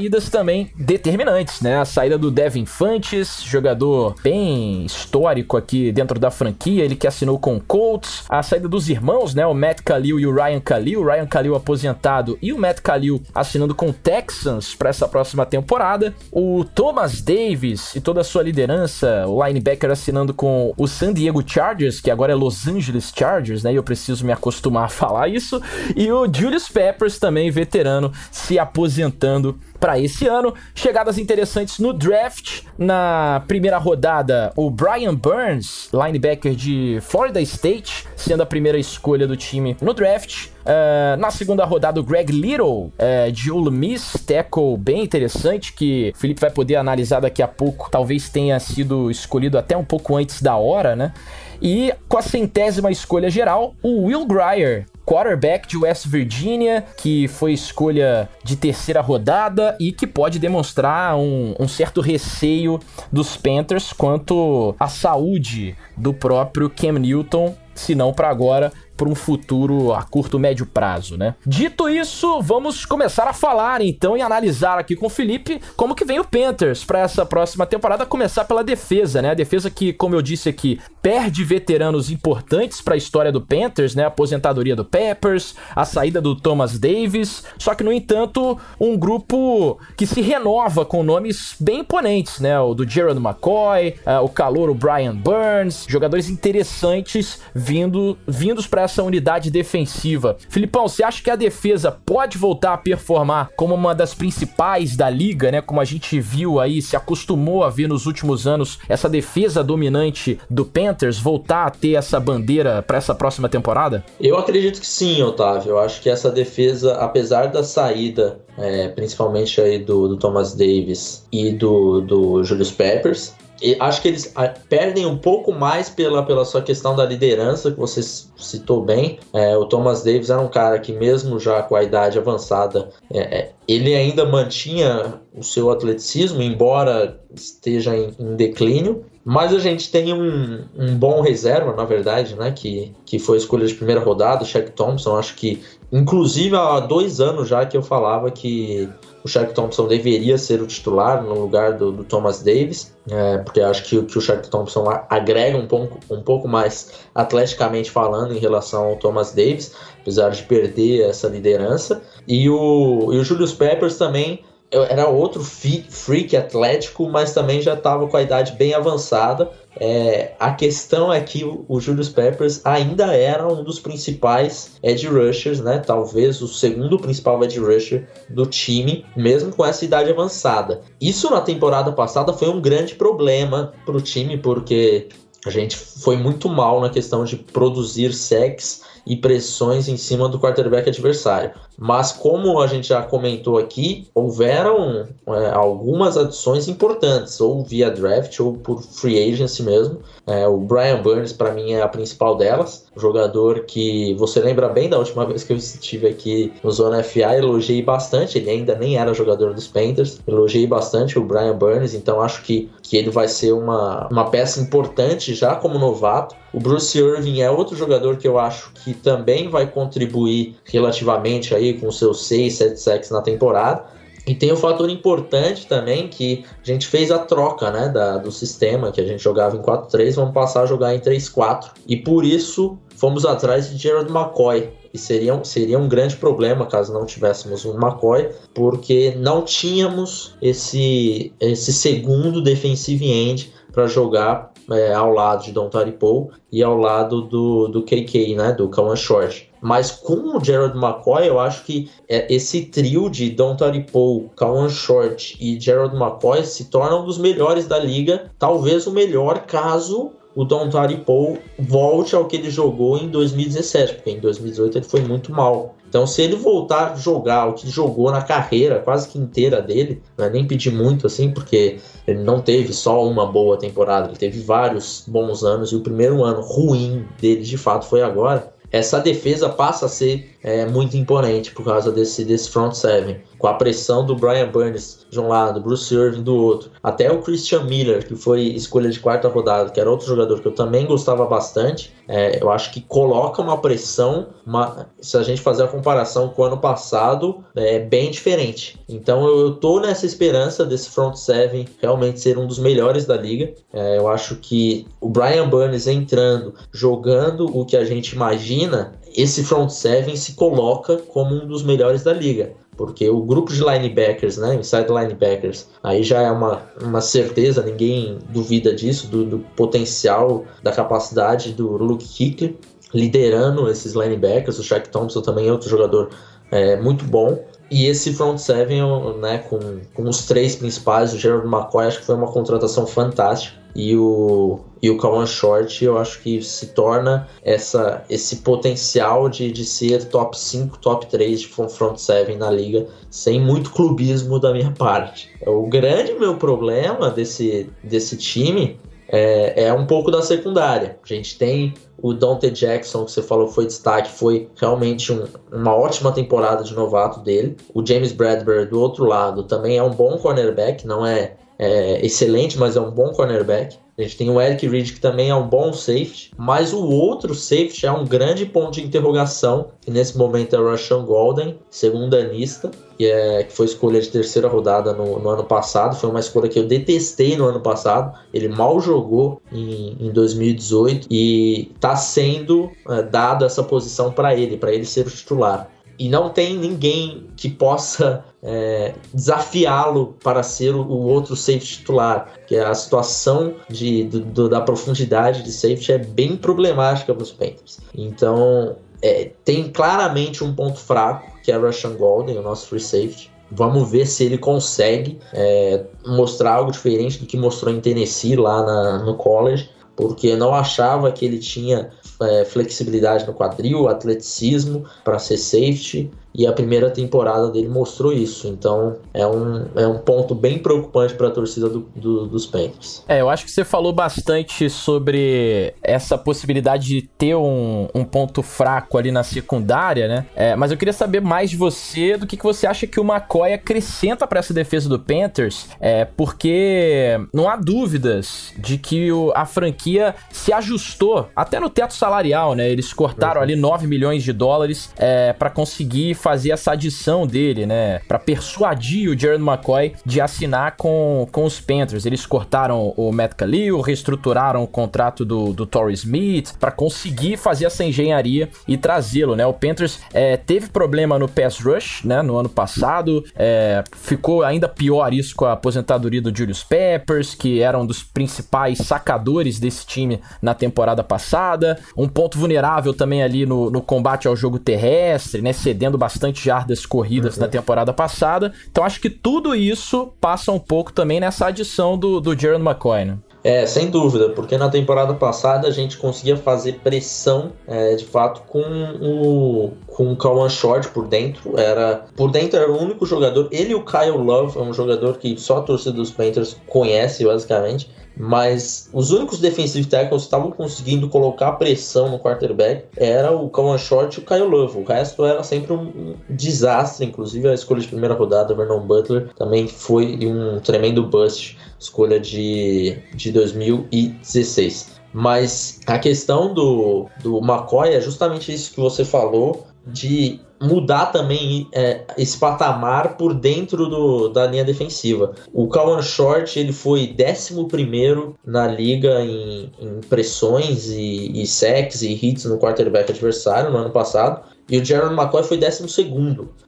Saídas 0.09 0.31
também 0.31 0.71
determinantes, 0.75 1.61
né? 1.61 1.77
A 1.77 1.85
saída 1.85 2.17
do 2.17 2.31
Devin 2.31 2.65
Fantes, 2.65 3.43
jogador 3.45 4.15
bem 4.23 4.87
histórico 4.87 5.55
aqui 5.55 5.93
dentro 5.93 6.19
da 6.19 6.31
franquia, 6.31 6.83
ele 6.83 6.97
que 6.97 7.07
assinou 7.07 7.39
com 7.39 7.57
o 7.57 7.61
Colts. 7.61 8.25
A 8.27 8.43
saída 8.43 8.67
dos 8.67 8.89
irmãos, 8.89 9.35
né? 9.35 9.47
O 9.47 9.53
Matt 9.53 9.81
Khalil 9.83 10.19
e 10.19 10.27
o 10.27 10.35
Ryan 10.35 10.61
Khalil. 10.61 11.05
Ryan 11.05 11.27
Khalil 11.27 11.55
aposentado 11.55 12.39
e 12.41 12.55
o 12.55 12.59
Matt 12.59 12.79
Khalil 12.81 13.23
assinando 13.35 13.75
com 13.75 13.91
o 13.91 13.93
Texans 13.93 14.75
para 14.75 14.89
essa 14.89 15.07
próxima 15.07 15.45
temporada. 15.45 16.15
O 16.33 16.65
Thomas 16.65 17.21
Davis 17.21 17.95
e 17.95 18.01
toda 18.01 18.23
a 18.23 18.25
sua 18.25 18.43
liderança, 18.43 19.27
o 19.27 19.45
linebacker 19.45 19.91
assinando 19.91 20.33
com 20.33 20.73
o 20.79 20.87
San 20.87 21.13
Diego 21.13 21.45
Chargers, 21.47 22.01
que 22.01 22.11
agora 22.11 22.33
é 22.33 22.35
Los 22.35 22.67
Angeles 22.67 23.13
Chargers, 23.15 23.63
né? 23.63 23.75
E 23.75 23.77
eu 23.77 23.83
preciso 23.83 24.25
me 24.25 24.33
acostumar 24.33 24.87
a 24.87 24.89
falar 24.89 25.29
isso. 25.29 25.61
E 25.95 26.11
o 26.11 26.27
Julius 26.33 26.67
Peppers 26.67 27.19
também 27.19 27.51
veterano 27.51 28.11
se 28.31 28.59
aposentando 28.59 29.59
para 29.79 29.99
esse 29.99 30.27
ano. 30.27 30.55
Chegadas 30.75 31.19
interessantes 31.19 31.79
no 31.79 31.93
draft. 31.93 32.63
Na 32.77 33.43
primeira 33.49 33.79
rodada, 33.79 34.53
o 34.57 34.71
Brian 34.71 35.15
Burns, 35.15 35.89
linebacker 35.93 36.55
de 36.55 36.99
Florida 37.03 37.41
State, 37.41 38.07
sendo 38.17 38.43
a 38.43 38.47
primeira 38.47 38.79
escolha 38.79 39.27
do 39.27 39.37
time 39.37 39.77
no 39.81 39.93
draft. 39.93 40.49
Uh, 40.69 41.17
na 41.19 41.31
segunda 41.31 41.65
rodada, 41.65 41.99
o 41.99 42.03
Greg 42.03 42.31
Little, 42.31 42.93
uh, 42.99 43.33
de 43.33 43.51
Ole 43.51 43.71
Miss, 43.71 44.13
tackle 44.27 44.77
bem 44.77 45.03
interessante, 45.03 45.73
que 45.73 46.13
o 46.15 46.19
Felipe 46.19 46.41
vai 46.41 46.51
poder 46.51 46.77
analisar 46.77 47.21
daqui 47.21 47.43
a 47.43 47.49
pouco. 47.49 47.91
Talvez 47.91 48.29
tenha 48.29 48.61
sido 48.61 49.11
escolhido 49.11 49.57
até 49.57 49.77
um 49.77 49.85
pouco 49.85 50.15
antes 50.15 50.43
da 50.43 50.57
hora, 50.57 50.95
né? 50.95 51.13
E 51.61 51.93
com 52.09 52.19
a 52.19 52.23
centésima 52.23 52.91
escolha 52.91 53.31
geral, 53.31 53.75
o 53.83 54.05
Will 54.05 54.27
Grier, 54.27 54.87
quarterback 55.09 55.67
de 55.67 55.79
West 55.79 56.07
Virginia, 56.07 56.85
que 56.99 57.27
foi 57.29 57.55
escolha 57.55 58.29
de 58.45 58.57
terceira 58.57 59.01
rodada 59.01 59.75
e 59.81 59.91
que 59.91 60.07
pode 60.07 60.39
demonstrar 60.39 61.17
um, 61.17 61.55
um, 61.59 61.67
certo 61.67 62.03
receio 62.03 62.79
dos 63.11 63.35
Panthers 63.35 63.91
quanto 63.91 64.77
à 64.79 64.87
saúde 64.87 65.75
do 65.97 66.13
próprio 66.13 66.69
Cam 66.69 66.99
Newton, 66.99 67.57
se 67.75 67.95
não 67.95 68.13
para 68.13 68.29
agora, 68.29 68.71
para 68.99 69.09
um 69.09 69.15
futuro 69.15 69.95
a 69.95 70.03
curto 70.03 70.39
médio 70.39 70.67
prazo, 70.67 71.17
né? 71.17 71.37
Dito 71.47 71.89
isso, 71.89 72.43
vamos 72.43 72.85
começar 72.85 73.29
a 73.29 73.33
falar 73.33 73.81
então 73.81 74.17
e 74.17 74.21
analisar 74.21 74.77
aqui 74.79 74.97
com 74.97 75.07
o 75.07 75.11
Felipe 75.11 75.61
como 75.77 75.95
que 75.95 76.05
vem 76.05 76.19
o 76.19 76.25
Panthers 76.25 76.85
para 76.85 76.99
essa 76.99 77.25
próxima 77.25 77.65
temporada, 77.65 78.05
começar 78.05 78.45
pela 78.45 78.65
defesa, 78.65 79.23
né? 79.23 79.31
A 79.31 79.35
defesa 79.35 79.71
que, 79.71 79.93
como 79.93 80.17
eu 80.17 80.21
disse 80.21 80.49
aqui, 80.49 80.81
perde 81.01 81.45
veteranos 81.45 82.11
importantes 82.11 82.81
para 82.81 82.95
a 82.95 82.97
história 82.97 83.31
do 83.31 83.41
Panthers, 83.41 83.95
né? 83.95 84.05
A 84.05 84.09
aposentadoria 84.09 84.75
do 84.75 84.85
Peppers, 84.85 85.55
a 85.77 85.85
saída 85.85 86.21
do 86.21 86.35
Thomas 86.35 86.79
Davis, 86.79 87.45
só 87.57 87.75
que 87.77 87.85
no 87.85 87.93
entanto, 87.93 88.59
um 88.81 88.97
grupo 88.97 89.79
que 89.97 90.07
se 90.07 90.21
renova 90.21 90.85
com 90.85 91.05
nomes 91.05 91.55
bem 91.61 91.81
imponentes, 91.81 92.41
né? 92.41 92.59
O 92.59 92.75
do 92.75 92.89
Gerald 92.89 93.21
McCoy, 93.21 93.95
uh, 94.05 94.25
o 94.25 94.29
calor 94.29 94.69
o 94.69 94.75
Brian 94.75 95.15
Burns, 95.15 95.87
jogadores 95.89 96.29
interessantes 96.29 97.41
vindo 97.55 98.19
vindos 98.27 98.67
para 98.67 98.88
essa 98.89 99.03
unidade 99.03 99.51
defensiva. 99.51 100.37
Filipão, 100.49 100.89
você 100.89 101.05
acha 101.05 101.23
que 101.23 101.31
a 101.31 101.37
defesa 101.37 101.93
pode 101.93 102.39
voltar 102.39 102.73
a 102.73 102.79
performar 102.79 103.51
como 103.55 103.75
uma 103.75 103.95
das 103.95 104.15
principais 104.15 104.97
da 104.97 105.09
liga, 105.11 105.53
né? 105.53 105.61
Como 105.61 105.81
a 105.81 105.85
gente 105.85 106.19
viu 106.19 106.59
aí, 106.59 106.81
se 106.81 106.97
acostumou 106.97 107.63
a 107.63 107.71
ver 107.71 107.87
nos 107.87 108.07
últimos 108.07 108.47
anos 108.47 108.79
essa 108.89 109.09
defesa 109.09 109.63
dominante 109.63 110.39
do 110.51 110.65
Panthers 110.65 111.19
voltar 111.19 111.67
a 111.67 111.71
ter 111.71 111.95
essa 111.95 112.19
bandeira 112.19 112.83
para 112.83 112.97
essa 112.97 113.15
próxima 113.15 113.49
temporada? 113.49 114.05
Eu 114.19 114.37
acredito 114.37 114.81
que 114.81 114.87
sim, 114.87 115.23
Otávio. 115.23 115.71
Eu 115.71 115.79
acho 115.79 116.01
que 116.01 116.09
essa 116.09 116.31
defesa, 116.31 116.95
apesar 116.95 117.47
da 117.47 117.63
saída, 117.63 118.41
é, 118.57 118.89
principalmente 118.89 119.61
aí 119.61 119.79
do, 119.79 120.09
do 120.09 120.17
Thomas 120.17 120.55
Davis 120.55 121.27
e 121.31 121.51
do, 121.53 122.01
do 122.01 122.43
Julius 122.43 122.71
Peppers, 122.71 123.35
acho 123.81 124.03
que 124.03 124.09
eles 124.09 124.33
ah, 124.35 124.53
perdem 124.69 125.07
um 125.07 125.17
pouco 125.17 125.53
mais 125.53 125.89
pela, 125.91 126.23
pela 126.23 126.45
sua 126.45 126.63
questão 126.63 126.95
da 126.95 127.05
liderança, 127.05 127.71
que 127.71 127.79
você 127.79 128.01
citou 128.03 128.83
bem. 128.83 129.19
É, 129.33 129.57
o 129.57 129.67
Thomas 129.67 130.03
Davis 130.03 130.31
era 130.31 130.41
um 130.41 130.49
cara 130.49 130.79
que, 130.79 130.93
mesmo 130.93 131.39
já 131.39 131.63
com 131.63 131.75
a 131.75 131.83
idade 131.83 132.19
avançada, 132.19 132.89
é, 133.13 133.19
é, 133.19 133.53
ele 133.67 133.95
ainda 133.95 134.25
mantinha 134.25 135.21
o 135.37 135.43
seu 135.43 135.71
atleticismo, 135.71 136.43
embora 136.43 137.21
esteja 137.35 137.97
em, 137.97 138.15
em 138.19 138.37
declínio. 138.37 139.05
Mas 139.25 139.53
a 139.53 139.59
gente 139.59 139.91
tem 139.91 140.13
um, 140.15 140.65
um, 140.75 140.97
bom 140.97 141.21
reserva, 141.21 141.75
na 141.75 141.85
verdade, 141.85 142.35
né? 142.35 142.51
Que, 142.51 142.95
que 143.05 143.19
foi 143.19 143.37
escolha 143.37 143.67
de 143.67 143.75
primeira 143.75 144.01
rodada, 144.01 144.43
o 144.43 144.47
Shaq 144.47 144.71
Thompson. 144.71 145.19
Acho 145.19 145.35
que, 145.35 145.63
inclusive, 145.93 146.57
há 146.57 146.81
dois 146.81 147.21
anos 147.21 147.47
já 147.47 147.67
que 147.67 147.77
eu 147.77 147.83
falava 147.83 148.31
que 148.31 148.89
o 149.29 149.31
Shaq 149.31 149.55
Thompson 149.55 149.87
deveria 149.87 150.39
ser 150.39 150.61
o 150.61 150.67
titular 150.67 151.23
no 151.23 151.39
lugar 151.39 151.75
do, 151.75 151.93
do 151.93 152.03
Thomas 152.03 152.43
Davis, 152.43 152.95
é, 153.09 153.39
porque 153.39 153.61
acho 153.61 153.85
que, 153.85 154.03
que 154.03 154.19
o 154.19 154.21
Shaq 154.21 154.49
Thompson 154.49 154.87
agrega 155.09 155.57
um 155.57 155.67
pouco, 155.67 156.01
um 156.11 156.23
pouco 156.23 156.49
mais 156.49 156.93
atleticamente 157.15 157.91
falando 157.91 158.35
em 158.35 158.39
relação 158.39 158.87
ao 158.87 158.97
Thomas 158.97 159.33
Davis, 159.33 159.75
apesar 160.01 160.31
de 160.31 160.43
perder 160.43 161.09
essa 161.09 161.29
liderança. 161.29 162.03
E 162.27 162.49
o, 162.49 163.13
e 163.13 163.19
o 163.19 163.25
Julius 163.25 163.53
Peppers 163.53 163.97
também 163.97 164.43
era 164.71 165.09
outro 165.09 165.43
freak 165.43 166.37
atlético, 166.37 167.09
mas 167.09 167.33
também 167.33 167.63
já 167.63 167.75
estava 167.75 168.07
com 168.07 168.17
a 168.17 168.23
idade 168.23 168.53
bem 168.53 168.75
avançada. 168.75 169.51
É, 169.81 170.33
a 170.39 170.51
questão 170.53 171.13
é 171.13 171.21
que 171.21 171.45
o, 171.45 171.81
Julius 171.81 172.09
Peppers 172.09 172.61
ainda 172.65 173.15
era 173.15 173.47
um 173.47 173.63
dos 173.63 173.79
principais 173.79 174.73
edge 174.83 175.07
rushers, 175.07 175.61
né? 175.61 175.79
Talvez 175.79 176.43
o 176.43 176.49
segundo 176.49 176.99
principal 176.99 177.43
edge 177.45 177.59
rusher 177.59 178.09
do 178.29 178.45
time, 178.45 179.07
mesmo 179.17 179.53
com 179.53 179.65
essa 179.65 179.85
idade 179.85 180.11
avançada. 180.11 180.83
Isso 181.01 181.31
na 181.31 181.41
temporada 181.41 181.93
passada 181.93 182.33
foi 182.33 182.49
um 182.49 182.61
grande 182.61 182.95
problema 182.95 183.73
para 183.87 183.97
o 183.97 184.01
time, 184.01 184.37
porque 184.37 185.09
a 185.47 185.51
gente 185.51 185.77
foi 185.77 186.17
muito 186.17 186.49
mal 186.49 186.81
na 186.81 186.91
questão 186.91 187.25
de 187.25 187.37
produzir 187.37 188.13
sacks 188.13 188.83
e 189.09 189.17
pressões 189.17 189.89
em 189.89 189.97
cima 189.97 190.29
do 190.29 190.39
quarterback 190.39 190.89
adversário. 190.89 191.51
Mas 191.79 192.13
como 192.13 192.61
a 192.61 192.67
gente 192.67 192.89
já 192.89 193.03
comentou 193.03 193.57
aqui, 193.57 194.07
houveram 194.15 195.07
é, 195.27 195.51
algumas 195.51 196.17
adições 196.17 196.69
importantes, 196.69 197.41
ou 197.41 197.63
via 197.65 197.91
draft 197.91 198.39
ou 198.41 198.55
por 198.55 198.83
free 198.83 199.33
agency 199.33 199.63
mesmo. 199.63 199.99
É, 200.27 200.47
o 200.47 200.59
Brian 200.59 201.01
Burns 201.01 201.33
para 201.33 201.53
mim 201.53 201.73
é 201.73 201.81
a 201.81 201.89
principal 201.89 202.37
delas, 202.37 202.87
jogador 202.97 203.61
que 203.61 204.15
você 204.15 204.41
lembra 204.41 204.69
bem 204.69 204.91
da 204.91 204.99
última 204.99 205.25
vez 205.27 205.45
que 205.45 205.53
eu 205.53 205.57
estive 205.57 206.09
aqui 206.09 206.53
no 206.63 206.71
Zona 206.71 207.03
FA, 207.03 207.37
elogiei 207.37 207.81
bastante. 207.81 208.39
Ele 208.39 208.51
ainda 208.51 208.75
nem 208.75 208.97
era 208.97 209.15
jogador 209.15 209.55
dos 209.55 209.69
Panthers, 209.69 210.21
elogiei 210.27 210.67
bastante 210.67 211.19
o 211.19 211.25
Brian 211.25 211.57
Burns, 211.57 211.95
então 211.95 212.21
acho 212.21 212.43
que, 212.43 212.69
que 212.83 212.97
ele 212.97 213.11
vai 213.11 213.29
ser 213.29 213.53
uma, 213.53 214.09
uma 214.11 214.29
peça 214.29 214.61
importante 214.61 215.33
já 215.33 215.55
como 215.55 215.79
novato. 215.79 216.35
O 216.53 216.59
Bruce 216.59 216.99
Irving 216.99 217.41
é 217.41 217.51
outro 217.51 217.77
jogador 217.77 218.17
que 218.17 218.27
eu 218.27 218.39
acho 218.39 218.73
que 218.73 218.95
também 218.99 219.49
vai 219.49 219.67
contribuir 219.67 220.57
relativamente 220.65 221.55
aí 221.55 221.75
com 221.75 221.91
seus 221.91 222.27
6, 222.27 222.55
7 222.55 222.81
sacks 222.81 223.11
na 223.11 223.23
temporada. 223.23 223.85
E 224.29 224.35
tem 224.35 224.53
um 224.53 224.57
fator 224.57 224.91
importante 224.91 225.67
também 225.67 226.07
que 226.07 226.45
a 226.63 226.67
gente 226.67 226.87
fez 226.87 227.11
a 227.11 227.19
troca 227.19 227.71
né, 227.71 227.89
da, 227.89 228.19
do 228.19 228.31
sistema, 228.31 228.93
que 228.93 229.01
a 229.01 229.07
gente 229.07 229.23
jogava 229.23 229.57
em 229.57 229.63
4-3, 229.63 230.17
vamos 230.17 230.35
passar 230.35 230.65
a 230.65 230.67
jogar 230.67 230.95
em 230.95 231.01
3-4. 231.01 231.71
E 231.87 231.97
por 231.97 232.27
isso 232.27 232.77
fomos 232.95 233.25
atrás 233.25 233.71
de 233.71 233.79
Gerald 233.79 234.11
McCoy. 234.11 234.69
E 234.93 234.99
seria, 234.99 235.43
seria 235.45 235.79
um 235.79 235.89
grande 235.89 236.17
problema 236.17 236.67
caso 236.67 236.93
não 236.93 237.07
tivéssemos 237.07 237.65
um 237.65 237.75
McCoy, 237.75 238.29
porque 238.55 239.15
não 239.17 239.43
tínhamos 239.43 240.35
esse, 240.43 241.33
esse 241.41 241.73
segundo 241.73 242.43
defensive 242.43 243.11
end 243.11 243.51
para 243.73 243.87
jogar 243.87 244.53
é, 244.71 244.93
ao 244.93 245.13
lado 245.13 245.45
de 245.45 245.53
Don 245.53 245.71
Paul 245.99 246.31
e 246.51 246.63
ao 246.63 246.77
lado 246.77 247.23
do, 247.23 247.69
do 247.69 247.83
KK, 247.83 248.35
né, 248.37 248.53
do 248.53 248.69
Kawan 248.69 248.97
Short. 248.97 249.49
Mas 249.61 249.91
com 249.91 250.37
o 250.37 250.45
Gerald 250.45 250.77
McCoy, 250.77 251.27
eu 251.27 251.39
acho 251.41 251.65
que 251.65 251.91
é, 252.09 252.33
esse 252.33 252.67
trio 252.67 253.09
de 253.09 253.31
Don 253.31 253.57
Paul, 253.91 254.31
Kawan 254.37 254.69
Short 254.69 255.37
e 255.41 255.59
Gerald 255.59 255.97
McCoy 255.97 256.45
se 256.45 256.67
torna 256.67 256.97
um 256.97 257.05
dos 257.05 257.19
melhores 257.19 257.67
da 257.67 257.79
liga, 257.79 258.31
talvez 258.39 258.87
o 258.87 258.93
melhor 258.93 259.47
caso 259.47 260.13
o 260.39 260.45
Don 260.45 260.71
Paul 261.05 261.39
volte 261.59 262.15
ao 262.15 262.27
que 262.27 262.37
ele 262.37 262.49
jogou 262.49 262.97
em 262.97 263.09
2017, 263.09 263.95
porque 263.95 264.11
em 264.11 264.21
2018 264.21 264.79
ele 264.79 264.85
foi 264.85 265.01
muito 265.01 265.33
mal. 265.33 265.75
Então, 265.89 266.07
se 266.07 266.21
ele 266.21 266.37
voltar 266.37 266.93
a 266.93 266.95
jogar 266.97 267.47
o 267.47 267.55
que 267.55 267.69
jogou 267.69 268.11
na 268.11 268.21
carreira 268.21 268.79
quase 268.79 269.09
que 269.09 269.19
inteira 269.19 269.63
dele, 269.63 270.03
não 270.17 270.27
é 270.27 270.31
nem 270.31 270.47
pedir 270.47 270.71
muito 270.71 271.07
assim, 271.07 271.31
porque 271.31 271.79
ele 272.07 272.23
não 272.23 272.41
teve 272.41 272.73
só 272.73 273.07
uma 273.07 273.27
boa 273.27 273.57
temporada, 273.57 274.09
ele 274.09 274.17
teve 274.17 274.41
vários 274.41 275.05
bons 275.07 275.43
anos 275.43 275.73
e 275.73 275.77
o 275.77 275.81
primeiro 275.81 276.23
ano 276.23 276.43
ruim 276.43 277.07
dele 277.21 277.43
de 277.43 277.57
fato 277.57 277.87
foi 277.87 278.03
agora. 278.03 278.53
Essa 278.71 279.01
defesa 279.01 279.49
passa 279.49 279.87
a 279.87 279.89
ser 279.89 280.37
é, 280.43 280.67
muito 280.67 280.95
imponente 280.95 281.53
por 281.53 281.65
causa 281.65 281.91
desse, 281.91 282.23
desse 282.23 282.51
front 282.51 282.75
seven 282.75 283.17
com 283.39 283.47
a 283.47 283.55
pressão 283.55 284.05
do 284.05 284.17
Brian 284.17 284.49
Burns 284.49 285.07
de 285.11 285.19
um 285.19 285.29
lado, 285.29 285.61
Bruce 285.61 285.95
Irving 285.95 286.23
do 286.23 286.35
outro, 286.35 286.71
até 286.83 287.11
o 287.11 287.23
Christian 287.23 287.65
Miller, 287.65 288.07
que 288.07 288.15
foi 288.15 288.43
escolha 288.43 288.91
de 288.91 289.01
quarta 289.01 289.29
rodada, 289.29 289.71
que 289.71 289.81
era 289.81 289.91
outro 289.91 290.07
jogador 290.07 290.41
que 290.41 290.49
eu 290.49 290.53
também 290.55 290.87
gostava 290.87 291.25
bastante, 291.27 291.93
é, 292.07 292.43
eu 292.43 292.51
acho 292.51 292.73
que 292.73 292.81
coloca 292.81 293.41
uma 293.41 293.59
pressão, 293.59 294.29
uma, 294.47 294.87
se 295.01 295.17
a 295.17 295.23
gente 295.23 295.41
fazer 295.41 295.63
a 295.63 295.69
comparação 295.69 296.29
com 296.29 296.43
o 296.43 296.45
ano 296.45 296.59
passado, 296.59 297.45
é 297.55 297.79
bem 297.79 298.11
diferente. 298.11 298.79
Então 298.89 299.27
eu, 299.27 299.41
eu 299.41 299.55
tô 299.55 299.81
nessa 299.81 300.07
esperança 300.07 300.65
desse 300.65 300.91
front 300.91 301.15
seven 301.15 301.67
realmente 301.81 302.21
ser 302.21 302.39
um 302.39 302.47
dos 302.47 302.59
melhores 302.59 303.05
da 303.07 303.17
liga. 303.17 303.53
É, 303.73 303.99
eu 303.99 304.09
acho 304.09 304.37
que 304.37 304.87
o 305.01 305.09
Brian 305.09 305.49
Burns 305.49 305.87
entrando, 305.87 306.55
jogando 306.73 307.45
o 307.57 307.65
que 307.65 307.77
a 307.77 307.85
gente 307.85 308.15
imagina, 308.15 308.93
esse 309.15 309.45
front 309.45 309.71
seven 309.71 310.17
se 310.17 310.35
coloca 310.35 310.97
como 310.97 311.35
um 311.35 311.47
dos 311.47 311.63
melhores 311.63 312.03
da 312.03 312.13
liga 312.13 312.55
porque 312.79 313.11
o 313.11 313.21
grupo 313.21 313.53
de 313.53 313.61
linebackers, 313.61 314.39
né, 314.39 314.55
inside 314.55 314.87
linebackers, 314.89 315.67
aí 315.83 316.05
já 316.05 316.23
é 316.23 316.31
uma, 316.31 316.63
uma 316.81 317.01
certeza, 317.01 317.61
ninguém 317.63 318.19
duvida 318.31 318.73
disso, 318.73 319.09
do, 319.09 319.25
do 319.25 319.39
potencial, 319.57 320.45
da 320.63 320.71
capacidade 320.71 321.53
do 321.53 321.77
Luke 321.77 322.07
Kuechly 322.07 322.57
liderando 322.95 323.69
esses 323.69 323.93
linebackers, 323.93 324.59
o 324.59 324.63
Shaq 324.63 324.89
Thompson 324.89 325.21
também 325.21 325.49
é 325.49 325.53
outro 325.53 325.69
jogador 325.69 326.09
é, 326.51 326.81
muito 326.81 327.05
bom, 327.05 327.39
e 327.71 327.87
esse 327.87 328.13
front 328.13 328.39
seven, 328.39 328.81
né, 329.21 329.39
com, 329.39 329.59
com 329.95 330.03
os 330.05 330.27
três 330.27 330.57
principais, 330.57 331.13
o 331.13 331.19
Gerald 331.19 331.47
McCoy, 331.47 331.87
acho 331.87 332.01
que 332.01 332.07
foi 332.07 332.15
uma 332.15 332.31
contratação 332.31 332.87
fantástica. 332.87 333.59
E 333.75 333.95
o, 333.95 334.61
e 334.83 334.91
o 334.91 334.97
Kawan 334.97 335.27
Short, 335.27 335.85
eu 335.85 335.99
acho 335.99 336.21
que 336.21 336.43
se 336.43 336.69
torna 336.69 337.29
essa, 337.45 338.03
esse 338.09 338.37
potencial 338.37 339.29
de, 339.29 339.53
de 339.53 339.65
ser 339.65 340.09
top 340.09 340.37
5, 340.37 340.79
top 340.79 341.07
3 341.07 341.43
de 341.43 341.47
front 341.47 341.97
seven 341.97 342.39
na 342.39 342.51
liga, 342.51 342.87
sem 343.11 343.41
muito 343.41 343.71
clubismo 343.71 344.41
da 344.41 344.53
minha 344.53 344.73
parte. 344.73 345.31
O 345.47 345.69
grande 345.69 346.15
meu 346.15 346.37
problema 346.37 347.11
desse, 347.11 347.71
desse 347.85 348.17
time 348.17 348.81
é, 349.09 349.67
é 349.67 349.73
um 349.73 349.87
pouco 349.87 350.11
da 350.11 350.23
secundária. 350.23 350.99
A 351.03 351.15
gente 351.15 351.39
tem 351.39 351.75
o 352.01 352.15
Dante 352.15 352.51
Jackson, 352.51 353.05
que 353.05 353.11
você 353.11 353.23
falou 353.23 353.49
foi 353.49 353.67
destaque, 353.67 354.11
foi 354.11 354.49
realmente 354.57 355.13
um, 355.13 355.27
uma 355.53 355.75
ótima 355.75 356.13
temporada 356.13 356.63
de 356.63 356.75
novato 356.75 357.21
dele. 357.21 357.57
O 357.75 357.85
James 357.85 358.13
Bradbury, 358.13 358.67
do 358.67 358.81
outro 358.81 359.05
lado, 359.05 359.43
também 359.43 359.77
é 359.77 359.83
um 359.83 359.91
bom 359.91 360.17
cornerback, 360.19 360.87
não 360.87 361.05
é, 361.05 361.37
é 361.59 362.05
excelente, 362.05 362.59
mas 362.59 362.77
é 362.77 362.81
um 362.81 362.91
bom 362.91 363.13
cornerback. 363.13 363.77
A 363.99 364.03
gente 364.03 364.17
tem 364.17 364.31
o 364.31 364.41
Eric 364.41 364.65
Reed, 364.69 364.93
que 364.93 365.01
também 365.01 365.29
é 365.29 365.35
um 365.35 365.49
bom 365.49 365.73
safety, 365.73 366.31
mas 366.39 366.73
o 366.73 366.87
outro 366.87 367.35
safety 367.35 367.85
é 367.85 367.91
um 367.91 368.05
grande 368.05 368.47
ponto 368.47 368.75
de 368.75 368.85
interrogação, 368.85 369.73
que 369.81 369.91
nesse 369.91 370.17
momento 370.17 370.55
é 370.55 370.61
o 370.61 370.71
Rashawn 370.71 371.05
Golden, 371.05 371.59
segundo 371.69 372.15
anista, 372.15 372.71
que, 372.97 373.07
é, 373.07 373.43
que 373.43 373.53
foi 373.53 373.67
escolha 373.67 374.01
de 374.01 374.09
terceira 374.09 374.47
rodada 374.47 374.93
no, 374.93 375.19
no, 375.19 375.29
ano 375.29 375.43
passado. 375.43 375.97
Foi 375.97 376.09
uma 376.09 376.21
escolha 376.21 376.49
que 376.49 376.61
eu 376.61 376.67
detestei 376.69 377.37
no 377.37 377.47
ano 377.47 377.61
passado. 377.61 378.17
Ele 378.33 378.47
mal 378.47 378.79
jogou 378.79 379.43
em, 379.51 379.97
em 379.99 380.13
2018 380.13 381.09
e 381.11 381.73
está 381.75 381.97
sendo 381.97 382.71
é, 382.89 383.03
dado 383.03 383.45
essa 383.45 383.65
posição 383.65 384.13
para 384.13 384.33
ele, 384.33 384.57
para 384.57 384.73
ele 384.73 384.85
ser 384.85 385.09
o 385.09 385.11
titular. 385.11 385.69
E 385.99 386.09
não 386.09 386.31
tem 386.31 386.57
ninguém 386.57 387.27
que 387.37 387.51
possa 387.51 388.25
é, 388.43 388.95
desafiá-lo 389.13 390.17
para 390.23 390.43
ser 390.43 390.75
o, 390.75 390.83
o, 390.83 391.07
outro 391.09 391.35
safety 391.35 391.79
titular, 391.79 392.33
que 392.47 392.57
a 392.57 392.73
situação 392.75 393.55
de, 393.69 394.05
do, 394.05 394.21
do, 394.21 394.49
da 394.49 394.61
profundidade 394.61 395.43
de 395.43 395.51
safety 395.51 395.93
é 395.93 395.99
bem 395.99 396.37
problemática 396.37 397.13
para 397.13 397.23
os 397.23 397.33
Panthers. 397.33 397.81
Então, 397.95 398.77
é, 399.03 399.33
tem 399.45 399.71
claramente 399.71 400.45
um 400.45 400.55
ponto 400.55 400.79
fraco, 400.79 401.39
que 401.43 401.51
é 401.51 401.57
Russian 401.57 401.95
Golden, 401.95 402.39
o 402.39 402.43
nosso 402.43 402.69
free 402.69 402.81
safety. 402.81 403.31
Vamos 403.51 403.91
ver 403.91 404.07
se 404.07 404.25
ele 404.25 404.39
consegue 404.39 405.19
é, 405.33 405.85
mostrar 406.07 406.55
algo 406.55 406.71
diferente 406.71 407.19
do 407.19 407.27
que 407.27 407.37
mostrou 407.37 407.75
em 407.75 407.81
Tennessee 407.81 408.37
lá 408.37 408.63
na, 408.63 408.99
no 409.05 409.15
college, 409.17 409.71
porque 409.97 410.37
não 410.37 410.55
achava 410.55 411.11
que 411.11 411.25
ele 411.25 411.39
tinha 411.39 411.91
é, 412.21 412.45
flexibilidade 412.45 413.27
no 413.27 413.35
quadril, 413.35 413.89
atleticismo 413.89 414.85
para 415.05 415.19
ser 415.19 415.37
safety 415.37 416.11
e 416.39 416.47
a 416.47 416.53
primeira 416.53 416.89
temporada 416.89 417.51
dele 417.51 417.69
mostrou 417.69 418.13
isso. 418.13 418.47
Então 418.47 418.97
é 419.13 419.27
um, 419.27 419.67
é 419.75 419.87
um 419.89 419.99
ponto 419.99 420.37
bem 420.37 420.57
preocupante 420.57 421.15
para 421.15 421.27
a 421.27 421.31
torcida 421.33 421.69
do, 421.69 421.81
do, 421.97 422.27
dos 422.27 422.47
Panthers. 422.47 423.03
É, 423.09 423.21
eu 423.21 423.29
acho 423.29 423.45
que 423.45 423.51
você 423.51 423.65
falou 423.65 423.93
bastante 423.93 424.71
sobre 424.71 425.75
essa 425.83 426.17
possibilidade 426.17 426.87
de 426.87 427.03
ter 427.03 427.35
um, 427.35 427.89
um 427.93 428.05
ponto 428.05 428.41
fraco 428.41 428.97
ali 428.97 429.11
na 429.11 429.25
secundária, 429.25 430.07
né? 430.07 430.27
É, 430.37 430.55
mas 430.55 430.71
eu 430.71 430.77
queria 430.77 430.93
saber 430.93 431.21
mais 431.21 431.51
de 431.51 431.57
você 431.57 432.17
do 432.17 432.25
que, 432.25 432.37
que 432.37 432.45
você 432.45 432.69
acha 432.69 432.87
que 432.87 433.01
o 433.01 433.03
McCoy 433.05 433.53
acrescenta 433.53 434.25
para 434.25 434.39
essa 434.39 434.55
defesa 434.55 434.89
do 434.89 434.99
Panthers, 434.99 435.67
é, 435.81 436.05
porque 436.05 437.19
não 437.33 437.49
há 437.49 437.57
dúvidas 437.57 438.53
de 438.57 438.79
que 438.79 439.11
o, 439.11 439.33
a 439.35 439.45
franquia 439.45 440.15
se 440.31 440.53
ajustou 440.53 441.29
até 441.35 441.59
no 441.59 441.69
teto 441.69 441.95
salarial, 441.95 442.55
né? 442.55 442.71
Eles 442.71 442.93
cortaram 442.93 443.39
uhum. 443.39 443.43
ali 443.43 443.57
9 443.57 443.89
milhões 443.89 444.23
de 444.23 444.33
dólares 444.33 444.91
é, 444.97 445.33
para 445.33 445.51
conseguir 445.51 446.15
fazer 446.15 446.28
essa 446.51 446.73
adição 446.73 447.27
dele, 447.27 447.67
né? 447.67 448.01
Para 448.07 448.19
persuadir 448.19 449.11
o 449.11 449.19
Jared 449.19 449.43
McCoy 449.43 449.95
de 450.05 450.21
assinar 450.21 450.77
com, 450.77 451.27
com 451.31 451.45
os 451.45 451.61
Panthers. 451.61 452.07
Eles 452.07 452.27
cortaram 452.27 452.93
o 452.97 453.13
Matt 453.13 453.33
Khalil, 453.35 453.81
reestruturaram 453.81 454.63
o 454.63 454.67
contrato 454.67 455.25
do, 455.25 455.53
do 455.53 455.67
Torrey 455.67 455.95
Smith 455.95 456.55
para 456.59 456.71
conseguir 456.71 457.37
fazer 457.37 457.67
essa 457.67 457.85
engenharia 457.85 458.49
e 458.67 458.77
trazê-lo, 458.77 459.35
né? 459.35 459.47
O 459.47 459.53
Panthers 459.53 460.01
é, 460.13 460.37
teve 460.37 460.69
problema 460.69 461.19
no 461.19 461.29
pass 461.29 461.61
rush, 461.61 462.05
né? 462.05 462.23
No 462.23 462.37
ano 462.37 462.49
passado, 462.49 463.25
é, 463.35 463.83
ficou 463.97 464.43
ainda 464.43 464.69
pior 464.69 465.13
isso 465.13 465.35
com 465.35 465.45
a 465.45 465.53
aposentadoria 465.53 466.21
do 466.21 466.37
Julius 466.37 466.63
Peppers, 466.63 467.35
que 467.35 467.61
era 467.61 467.79
um 467.79 467.87
dos 467.87 468.03
principais 468.03 468.79
sacadores 468.79 469.59
desse 469.59 469.87
time 469.87 470.21
na 470.41 470.55
temporada 470.55 471.03
passada. 471.03 471.79
Um 471.97 472.09
ponto 472.09 472.39
vulnerável 472.39 472.93
também 472.93 473.23
ali 473.23 473.47
no, 473.47 473.71
no 473.71 473.81
combate 473.81 474.29
ao 474.29 474.37
jogo 474.37 474.59
terrestre, 474.59 475.43
né? 475.43 475.53
Cedendo 475.53 475.97
bastante 475.97 476.08
bastante 476.09 476.43
jardas 476.43 476.87
corridas 476.87 477.37
uhum. 477.37 477.43
na 477.43 477.49
temporada 477.49 477.93
passada. 477.93 478.53
Então 478.71 478.83
acho 478.83 478.99
que 478.99 479.11
tudo 479.11 479.55
isso 479.55 480.15
passa 480.19 480.51
um 480.51 480.59
pouco 480.59 480.91
também 480.91 481.21
nessa 481.21 481.47
adição 481.47 481.99
do, 481.99 482.19
do 482.19 482.39
Jaron 482.39 482.59
McCoy, 482.59 483.05
né? 483.05 483.19
É, 483.45 483.65
sem 483.67 483.89
dúvida, 483.89 484.31
porque 484.31 484.59
na 484.59 484.69
temporada 484.69 485.15
passada 485.15 485.69
a 485.69 485.71
gente 485.71 485.97
conseguia 485.97 486.37
fazer 486.37 486.81
pressão 486.83 487.53
é, 487.69 487.95
de 487.95 488.05
fato 488.05 488.43
com 488.49 488.61
o 489.01 489.73
com 489.87 490.13
o 490.13 490.17
Kawan 490.17 490.49
Short 490.49 490.89
por 490.89 491.07
dentro. 491.07 491.59
Era 491.59 492.07
por 492.17 492.31
dentro 492.31 492.59
era 492.59 492.71
o 492.71 492.77
único 492.77 493.07
jogador. 493.07 493.49
Ele 493.53 493.73
e 493.73 493.75
o 493.75 493.85
Kyle 493.85 494.17
Love 494.17 494.59
é 494.59 494.63
um 494.63 494.73
jogador 494.73 495.19
que 495.19 495.37
só 495.39 495.59
a 495.59 495.63
torcida 495.63 495.93
dos 495.93 496.11
Panthers 496.11 496.57
conhece 496.67 497.25
basicamente 497.25 497.89
mas 498.19 498.89
os 498.93 499.13
únicos 499.13 499.39
defensive 499.39 499.87
tackles 499.87 500.23
que 500.23 500.27
estavam 500.27 500.51
conseguindo 500.51 501.09
colocar 501.09 501.53
pressão 501.53 502.11
no 502.11 502.19
quarterback 502.19 502.87
era 502.97 503.33
o 503.33 503.49
Kawan 503.49 503.79
Short 503.79 504.19
e 504.19 504.23
o 504.23 504.27
Kyle 504.27 504.49
Love. 504.49 504.79
O 504.79 504.85
resto 504.85 505.25
era 505.25 505.43
sempre 505.43 505.73
um, 505.73 506.15
desastre, 506.29 507.07
inclusive 507.07 507.49
a 507.49 507.55
escolha 507.55 507.81
de 507.81 507.89
primeira 507.89 508.15
rodada, 508.15 508.55
Vernon 508.55 508.81
Butler, 508.81 509.29
também 509.35 509.69
foi 509.69 510.19
um 510.27 510.59
tremendo 510.59 511.05
bust, 511.05 511.57
escolha 511.79 512.19
de, 512.19 512.99
de 513.15 513.31
2016. 513.31 514.99
Mas 515.13 515.81
a 515.87 515.99
questão 515.99 516.53
do, 516.53 517.07
do 517.23 517.39
McCoy 517.39 517.95
é 517.95 518.01
justamente 518.01 518.53
isso 518.53 518.73
que 518.73 518.81
você 518.81 519.05
falou, 519.05 519.67
de 519.87 520.41
mudar 520.61 521.07
também 521.07 521.69
é, 521.73 522.05
esse 522.17 522.37
patamar 522.39 523.17
por 523.17 523.35
dentro 523.35 523.89
do, 523.89 524.29
da 524.29 524.47
linha 524.47 524.65
defensiva. 524.65 525.35
O 525.53 525.69
Kawan 525.69 526.03
Short 526.03 526.59
ele 526.59 526.73
foi 526.73 527.15
11 527.19 528.35
na 528.45 528.67
liga 528.67 529.21
em, 529.21 529.71
em 529.81 530.01
pressões 530.09 530.89
e, 530.89 531.43
e 531.43 531.47
sacks 531.47 532.03
e 532.03 532.13
hits 532.13 532.45
no 532.45 532.59
quarterback 532.59 533.11
adversário 533.11 533.71
no 533.71 533.79
ano 533.79 533.91
passado. 533.91 534.43
E 534.69 534.79
o 534.79 534.85
Jaron 534.85 535.15
McCoy 535.15 535.43
foi 535.43 535.57
12. 535.57 535.87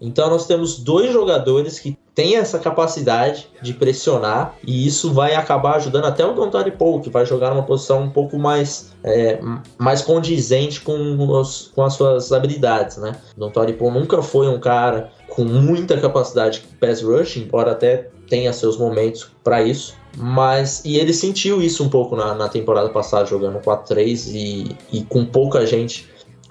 Então 0.01 0.31
nós 0.31 0.47
temos 0.47 0.79
dois 0.79 1.13
jogadores 1.13 1.79
que 1.79 1.99
têm 2.21 2.37
essa 2.37 2.59
capacidade 2.59 3.49
de 3.63 3.73
pressionar. 3.73 4.55
E 4.63 4.87
isso 4.87 5.11
vai 5.11 5.35
acabar 5.35 5.77
ajudando 5.77 6.05
até 6.05 6.23
o 6.23 6.35
Dontari 6.35 6.71
Paul, 6.71 7.01
que 7.01 7.09
vai 7.09 7.25
jogar 7.25 7.49
numa 7.49 7.63
posição 7.63 8.03
um 8.03 8.11
pouco 8.11 8.39
mais, 8.39 8.93
é, 9.03 9.41
mais 9.79 10.03
condizente 10.03 10.83
com, 10.83 11.17
os, 11.17 11.73
com 11.75 11.83
as 11.83 11.95
suas 11.95 12.31
habilidades. 12.31 12.99
Né? 12.99 13.17
Dontari 13.35 13.73
Paul 13.73 13.93
nunca 13.93 14.23
foi 14.23 14.49
um 14.49 14.61
cara 14.61 15.11
com 15.31 15.45
muita 15.45 15.99
capacidade 15.99 16.61
de 16.61 16.67
pass 16.77 17.03
rush, 17.03 17.39
embora 17.39 17.73
até 17.73 18.11
tenha 18.29 18.53
seus 18.53 18.77
momentos 18.77 19.31
para 19.43 19.63
isso. 19.63 19.95
Mas, 20.19 20.83
e 20.85 20.99
ele 20.99 21.15
sentiu 21.15 21.63
isso 21.63 21.83
um 21.83 21.89
pouco 21.89 22.15
na, 22.17 22.35
na 22.35 22.49
temporada 22.51 22.91
passada, 22.91 23.25
jogando 23.25 23.61
4-3 23.61 24.31
e, 24.35 24.77
e 24.93 25.05
com 25.05 25.25
pouca 25.25 25.65
gente 25.65 26.07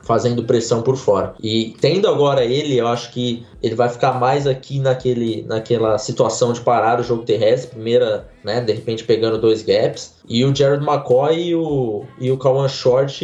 fazendo 0.10 0.44
pressão 0.44 0.82
por 0.82 0.98
fora. 0.98 1.36
E 1.40 1.76
tendo 1.80 2.08
agora 2.08 2.44
ele, 2.44 2.76
eu 2.76 2.88
acho 2.88 3.12
que 3.12 3.46
ele 3.62 3.76
vai 3.76 3.88
ficar 3.88 4.14
mais 4.20 4.48
aqui 4.48 4.80
naquele, 4.80 5.44
naquela 5.44 6.00
situação 6.00 6.52
de 6.52 6.62
parar 6.62 7.00
o 7.00 7.04
jogo 7.04 7.22
terrestre, 7.22 7.70
primeira, 7.70 8.28
né, 8.44 8.60
de 8.60 8.74
repente 8.74 9.04
pegando 9.04 9.38
dois 9.38 9.62
gaps, 9.62 10.16
e 10.28 10.44
o 10.44 10.56
Jared 10.56 10.84
McCoy 10.84 11.50
e 11.50 11.56
o, 11.56 12.06
e 12.20 12.32
o 12.32 12.38
Kawan 12.40 12.68
Short 12.68 13.24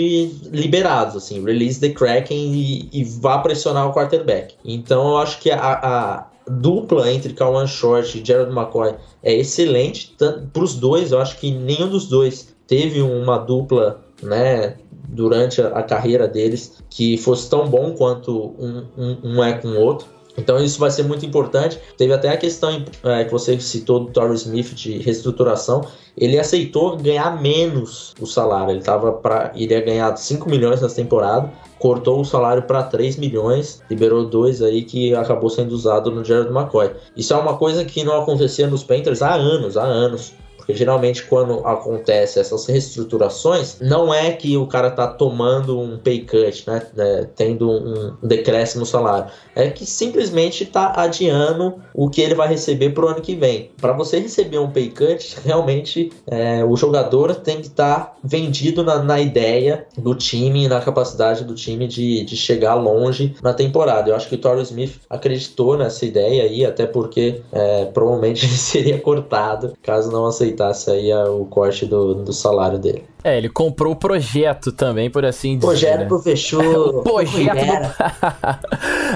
liberados, 0.51 1.15
assim, 1.15 1.43
release 1.43 1.79
the 1.79 1.89
Kraken 1.89 2.53
e, 2.53 2.87
e 2.93 3.03
vá 3.03 3.39
pressionar 3.39 3.89
o 3.89 3.91
quarterback. 3.91 4.53
Então 4.63 5.07
eu 5.09 5.17
acho 5.17 5.39
que 5.39 5.49
a, 5.49 5.57
a 5.57 6.27
dupla 6.47 7.11
entre 7.11 7.33
Kawan 7.33 7.65
Short 7.65 8.15
e 8.15 8.23
Jared 8.23 8.51
McCoy 8.51 8.93
é 9.23 9.33
excelente 9.33 10.15
para 10.53 10.63
os 10.63 10.75
dois. 10.75 11.11
Eu 11.11 11.19
acho 11.19 11.37
que 11.37 11.49
nenhum 11.49 11.89
dos 11.89 12.05
dois 12.07 12.53
teve 12.67 13.01
uma 13.01 13.39
dupla 13.39 14.04
né, 14.21 14.75
durante 15.07 15.61
a, 15.61 15.83
carreira 15.83 16.27
deles 16.27 16.83
que 16.89 17.17
fosse 17.17 17.49
tão 17.49 17.67
bom 17.67 17.93
quanto 17.93 18.55
um, 18.59 18.85
um, 18.97 19.17
um, 19.23 19.43
é 19.43 19.53
com 19.53 19.69
o 19.69 19.79
outro. 19.79 20.07
Então 20.37 20.61
isso 20.61 20.79
vai 20.79 20.91
ser 20.91 21.03
muito 21.03 21.25
importante. 21.25 21.79
Teve 21.97 22.13
até 22.13 22.29
a 22.29 22.37
questão 22.37 22.83
é, 23.03 23.23
que 23.23 23.31
você 23.31 23.57
citou 23.59 24.01
do 24.01 24.11
Torrey 24.11 24.35
Smith 24.35 24.73
de 24.73 24.97
reestruturação. 24.97 25.81
Ele 26.17 26.37
aceitou 26.37 26.97
ganhar 26.97 27.41
menos 27.41 28.13
o 28.19 28.25
salário. 28.25 28.71
Ele 28.71 28.81
tava 28.81 29.13
para 29.13 29.51
iria 29.55 29.79
ganhar 29.81 30.15
5 30.15 30.49
milhões 30.49 30.81
nessa 30.81 30.95
temporada, 30.95 31.51
cortou 31.79 32.19
o 32.19 32.25
salário 32.25 32.63
para 32.63 32.83
3 32.83 33.15
milhões, 33.17 33.81
liberou 33.89 34.25
dois 34.25 34.61
aí 34.61 34.83
que 34.83 35.15
acabou 35.15 35.49
sendo 35.49 35.71
usado 35.71 36.11
no 36.11 36.23
Jared 36.23 36.51
McCoy. 36.51 36.91
Isso 37.15 37.33
é 37.33 37.37
uma 37.37 37.57
coisa 37.57 37.85
que 37.85 38.03
não 38.03 38.19
acontecia 38.21 38.67
nos 38.67 38.83
Panthers 38.83 39.21
há 39.21 39.33
anos, 39.33 39.77
há 39.77 39.83
anos. 39.83 40.33
Porque 40.65 40.73
geralmente 40.73 41.23
quando 41.25 41.65
acontece 41.65 42.39
essas 42.39 42.65
reestruturações, 42.65 43.77
não 43.79 44.11
é 44.11 44.31
que 44.31 44.57
o 44.57 44.65
cara 44.65 44.89
tá 44.89 45.07
tomando 45.07 45.79
um 45.79 45.99
pay 45.99 46.21
cut, 46.21 46.63
né? 46.67 46.81
É, 46.97 47.27
tendo 47.35 47.69
um 47.69 48.15
decréscimo 48.23 48.83
salário. 48.83 49.29
É 49.55 49.69
que 49.69 49.85
simplesmente 49.85 50.65
tá 50.65 50.93
adiando 50.95 51.75
o 51.93 52.09
que 52.09 52.19
ele 52.19 52.33
vai 52.33 52.47
receber 52.47 52.89
pro 52.89 53.07
ano 53.07 53.21
que 53.21 53.35
vem. 53.35 53.69
Para 53.79 53.93
você 53.93 54.19
receber 54.19 54.57
um 54.57 54.71
pay 54.71 54.89
cut, 54.89 55.37
realmente 55.45 56.11
é, 56.25 56.65
o 56.65 56.75
jogador 56.75 57.35
tem 57.35 57.57
que 57.57 57.67
estar 57.67 57.99
tá 57.99 58.15
vendido 58.23 58.83
na, 58.83 59.03
na, 59.03 59.21
ideia 59.21 59.85
do 59.95 60.15
time, 60.15 60.67
na 60.67 60.81
capacidade 60.81 61.43
do 61.43 61.53
time 61.53 61.87
de, 61.87 62.25
de 62.25 62.35
chegar 62.35 62.73
longe 62.73 63.35
na 63.43 63.53
temporada. 63.53 64.09
Eu 64.09 64.15
acho 64.15 64.27
que 64.27 64.35
o 64.35 64.37
Torrey 64.39 64.63
Smith 64.63 64.99
acreditou 65.07 65.77
nessa 65.77 66.05
ideia 66.05 66.43
aí, 66.43 66.65
até 66.65 66.87
porque 66.87 67.41
é, 67.51 67.85
provavelmente 67.85 68.45
ele 68.47 68.55
seria 68.55 68.99
cortado 68.99 69.73
caso 69.83 70.11
não 70.11 70.25
aceitasse 70.25 70.54
aceitasse 70.55 70.89
aí 70.89 71.13
o 71.13 71.45
corte 71.45 71.85
do, 71.85 72.15
do 72.15 72.33
salário 72.33 72.79
dele. 72.79 73.03
É, 73.23 73.37
ele 73.37 73.49
comprou 73.49 73.93
o 73.93 73.95
projeto 73.95 74.71
também, 74.71 75.09
por 75.09 75.25
assim 75.25 75.55
dizer. 75.55 75.67
Projeto 75.67 75.99
né? 75.99 76.05
pro 76.05 76.19
fechou. 76.19 77.01
projeto 77.01 77.55
do... 77.55 77.87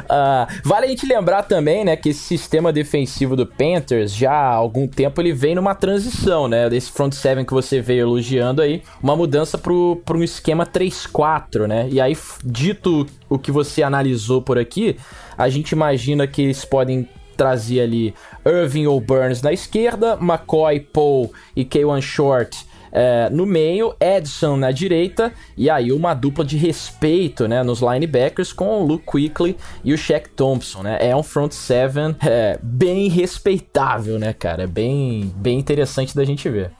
uh, 0.01 0.47
vale 0.65 0.87
a 0.87 0.89
gente 0.89 1.05
lembrar 1.05 1.43
também, 1.43 1.85
né, 1.85 1.95
que 1.95 2.09
esse 2.09 2.21
sistema 2.21 2.73
defensivo 2.73 3.35
do 3.35 3.45
Panthers, 3.45 4.13
já 4.13 4.31
há 4.31 4.53
algum 4.53 4.87
tempo, 4.87 5.21
ele 5.21 5.31
vem 5.31 5.53
numa 5.53 5.75
transição, 5.75 6.47
né? 6.47 6.69
Desse 6.69 6.91
front 6.91 7.13
seven 7.13 7.45
que 7.45 7.53
você 7.53 7.79
veio 7.81 8.01
elogiando 8.01 8.61
aí, 8.61 8.81
uma 9.01 9.15
mudança 9.15 9.57
pro, 9.57 10.01
pro 10.03 10.19
um 10.19 10.23
esquema 10.23 10.65
3-4, 10.65 11.67
né? 11.67 11.87
E 11.91 12.01
aí, 12.01 12.17
dito 12.43 13.05
o 13.29 13.37
que 13.37 13.51
você 13.51 13.83
analisou 13.83 14.41
por 14.41 14.57
aqui, 14.57 14.97
a 15.37 15.47
gente 15.49 15.71
imagina 15.71 16.25
que 16.25 16.41
eles 16.41 16.65
podem 16.65 17.07
trazer 17.39 17.79
ali 17.79 18.13
Irving 18.45 18.85
ou 18.85 18.99
Burns 18.99 19.41
na 19.41 19.53
esquerda, 19.53 20.17
McCoy, 20.21 20.81
Paul 20.81 21.31
e 21.55 21.63
K1 21.63 22.01
Short 22.01 22.67
É, 22.91 23.29
no 23.29 23.45
meio, 23.45 23.93
Edson 23.99 24.57
na 24.57 24.71
direita, 24.71 25.31
e 25.55 25.69
aí 25.69 25.91
uma 25.91 26.15
dupla 26.15 26.43
de 26.43 26.57
respeito, 26.57 27.47
né, 27.47 27.61
nos 27.61 27.81
linebackers 27.81 28.51
com 28.51 28.81
o 28.81 28.83
Luke 28.83 29.05
Quickly 29.05 29.55
e 29.83 29.93
o 29.93 29.97
Shaq 29.97 30.27
Thompson, 30.29 30.81
né? 30.81 30.97
É 30.99 31.15
um 31.15 31.21
front 31.21 31.51
seven 31.51 32.15
é, 32.19 32.57
bem 32.63 33.07
respeitável, 33.07 34.17
né, 34.17 34.33
cara? 34.33 34.65
Bem, 34.65 35.31
bem 35.35 35.59
interessante 35.59 36.15
da 36.15 36.25
gente 36.25 36.49
ver. 36.49 36.71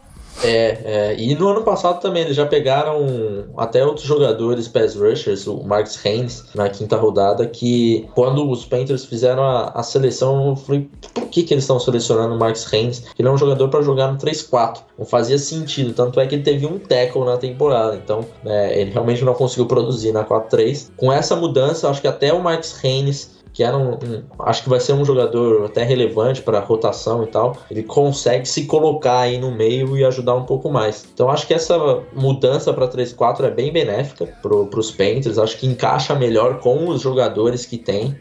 É, 0.44 0.78
é, 0.84 1.16
e 1.18 1.36
no 1.36 1.50
ano 1.50 1.64
passado 1.64 2.00
também 2.00 2.24
eles 2.24 2.36
já 2.36 2.46
pegaram 2.46 3.46
até 3.58 3.86
outros 3.86 4.06
jogadores 4.06 4.68
pass 4.68 4.96
rushers, 4.96 5.48
o 5.48 5.64
Marcus 5.64 6.04
Haynes 6.06 6.46
na 6.56 6.70
quinta 6.70 6.96
rodada, 6.96 7.46
que 7.46 8.08
quando 8.16 8.50
os 8.50 8.66
Panthers 8.66 9.06
fizeram 9.06 9.44
a, 9.44 9.70
a 9.70 9.84
seleção, 9.84 10.50
eu 10.50 10.56
falei, 10.56 10.90
por 11.14 11.28
que, 11.28 11.44
que 11.44 11.54
eles 11.54 11.64
estão 11.64 11.80
selecionando 11.80 12.36
o 12.36 12.40
Marcus 12.40 12.72
Haynes? 12.74 13.04
Ele 13.18 13.28
é 13.28 13.32
um 13.32 13.38
jogador 13.38 13.70
para 13.70 13.82
jogar 13.82 14.12
no 14.12 14.18
3-4, 14.18 14.80
não 14.98 15.06
fazia 15.06 15.38
sentido, 15.38 15.94
tanto 15.94 16.20
é 16.20 16.28
que 16.28 16.36
ele 16.36 16.44
teve 16.44 16.66
um 16.66 16.80
tackle 16.80 17.26
na 17.26 17.38
temporada, 17.38 17.96
então 17.96 18.26
é, 18.46 18.80
ele 18.80 18.92
realmente 18.92 19.24
não 19.24 19.34
conseguiu 19.34 19.66
produzir 19.66 20.12
na 20.12 20.24
4-3. 20.24 20.90
Com 20.96 21.12
essa 21.12 21.36
mudança, 21.36 21.90
acho 21.90 22.02
que 22.02 22.08
até 22.08 22.34
o 22.34 22.42
Marcus 22.42 22.74
Haynes 22.84 23.39
que 23.54 23.64
era 23.64 23.78
um, 23.78 23.94
um, 23.94 24.24
acho 24.40 24.64
que 24.64 24.70
vai 24.70 24.80
ser 24.80 24.94
um 24.94 25.04
jogador 25.04 25.66
até 25.66 25.84
relevante 25.84 26.42
para 26.42 26.60
rotação 26.60 27.24
e 27.24 27.28
tal. 27.28 27.58
Ele 27.70 27.84
consegue 27.84 28.48
se 28.48 28.66
colocar 28.66 29.20
aí 29.20 29.38
no 29.38 29.52
meio 29.52 29.98
e 29.98 30.06
ajudar 30.06 30.36
um 30.36 30.46
pouco 30.46 30.70
mais. 30.70 31.06
Então 31.14 31.30
acho 31.30 31.48
que 31.48 31.54
essa 31.54 31.78
mudança 32.14 32.74
para 32.74 32.88
3-4 32.88 33.44
é 33.44 33.52
bem 33.52 33.72
benéfica 33.72 34.26
para 34.42 34.80
os 34.80 34.92
Panthers. 34.92 35.38
Acho 35.38 35.58
que 35.58 35.68
encaixa 35.68 36.16
melhor 36.16 36.60
com 36.60 36.88
os 36.88 37.02
jogadores 37.02 37.66
que 37.66 37.78
tem. 37.78 38.16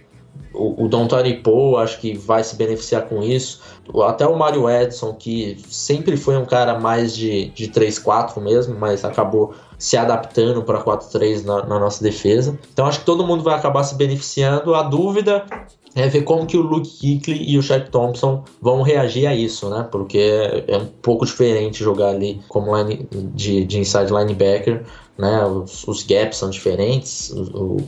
O, 0.55 0.85
o 0.85 0.89
Don 0.89 1.07
Taripo 1.07 1.77
acho 1.77 2.01
que 2.01 2.17
vai 2.17 2.43
se 2.43 2.57
beneficiar 2.57 3.03
com 3.03 3.23
isso. 3.23 3.61
Até 4.07 4.27
o 4.27 4.37
Mario 4.37 4.69
Edson, 4.69 5.13
que 5.13 5.59
sempre 5.69 6.17
foi 6.17 6.37
um 6.37 6.45
cara 6.45 6.79
mais 6.79 7.15
de, 7.15 7.51
de 7.51 7.69
3-4 7.69 8.41
mesmo, 8.41 8.75
mas 8.79 9.05
acabou 9.05 9.55
se 9.79 9.97
adaptando 9.97 10.63
para 10.63 10.83
4-3 10.83 11.45
na, 11.45 11.65
na, 11.65 11.79
nossa 11.79 12.03
defesa. 12.03 12.59
Então 12.73 12.87
acho 12.87 13.01
que 13.01 13.07
todo 13.07 13.27
mundo 13.27 13.45
vai 13.45 13.55
acabar 13.55 13.85
se 13.85 13.95
beneficiando. 13.95 14.75
A 14.75 14.83
dúvida 14.83 15.47
é 15.95 16.09
ver 16.09 16.23
como 16.23 16.47
que 16.47 16.57
o 16.57 16.63
Luke 16.63 16.91
Kuechly 16.99 17.49
e 17.49 17.57
o 17.57 17.63
Shaq 17.63 17.91
Thompson 17.91 18.45
vão 18.61 18.83
reagir 18.83 19.27
a 19.27 19.35
isso, 19.35 19.69
né? 19.71 19.87
Porque 19.91 20.65
é 20.67 20.77
um 20.77 20.87
pouco 20.87 21.25
diferente 21.25 21.83
jogar 21.83 22.09
ali 22.09 22.41
como 22.49 22.77
line, 22.77 23.09
de, 23.35 23.65
de 23.65 23.79
inside 23.79 24.13
linebacker, 24.13 24.85
né? 25.17 25.45
Os, 25.45 25.87
os 25.87 26.03
gaps 26.03 26.39
são 26.39 26.51
diferentes, 26.51 27.31
o, 27.31 27.79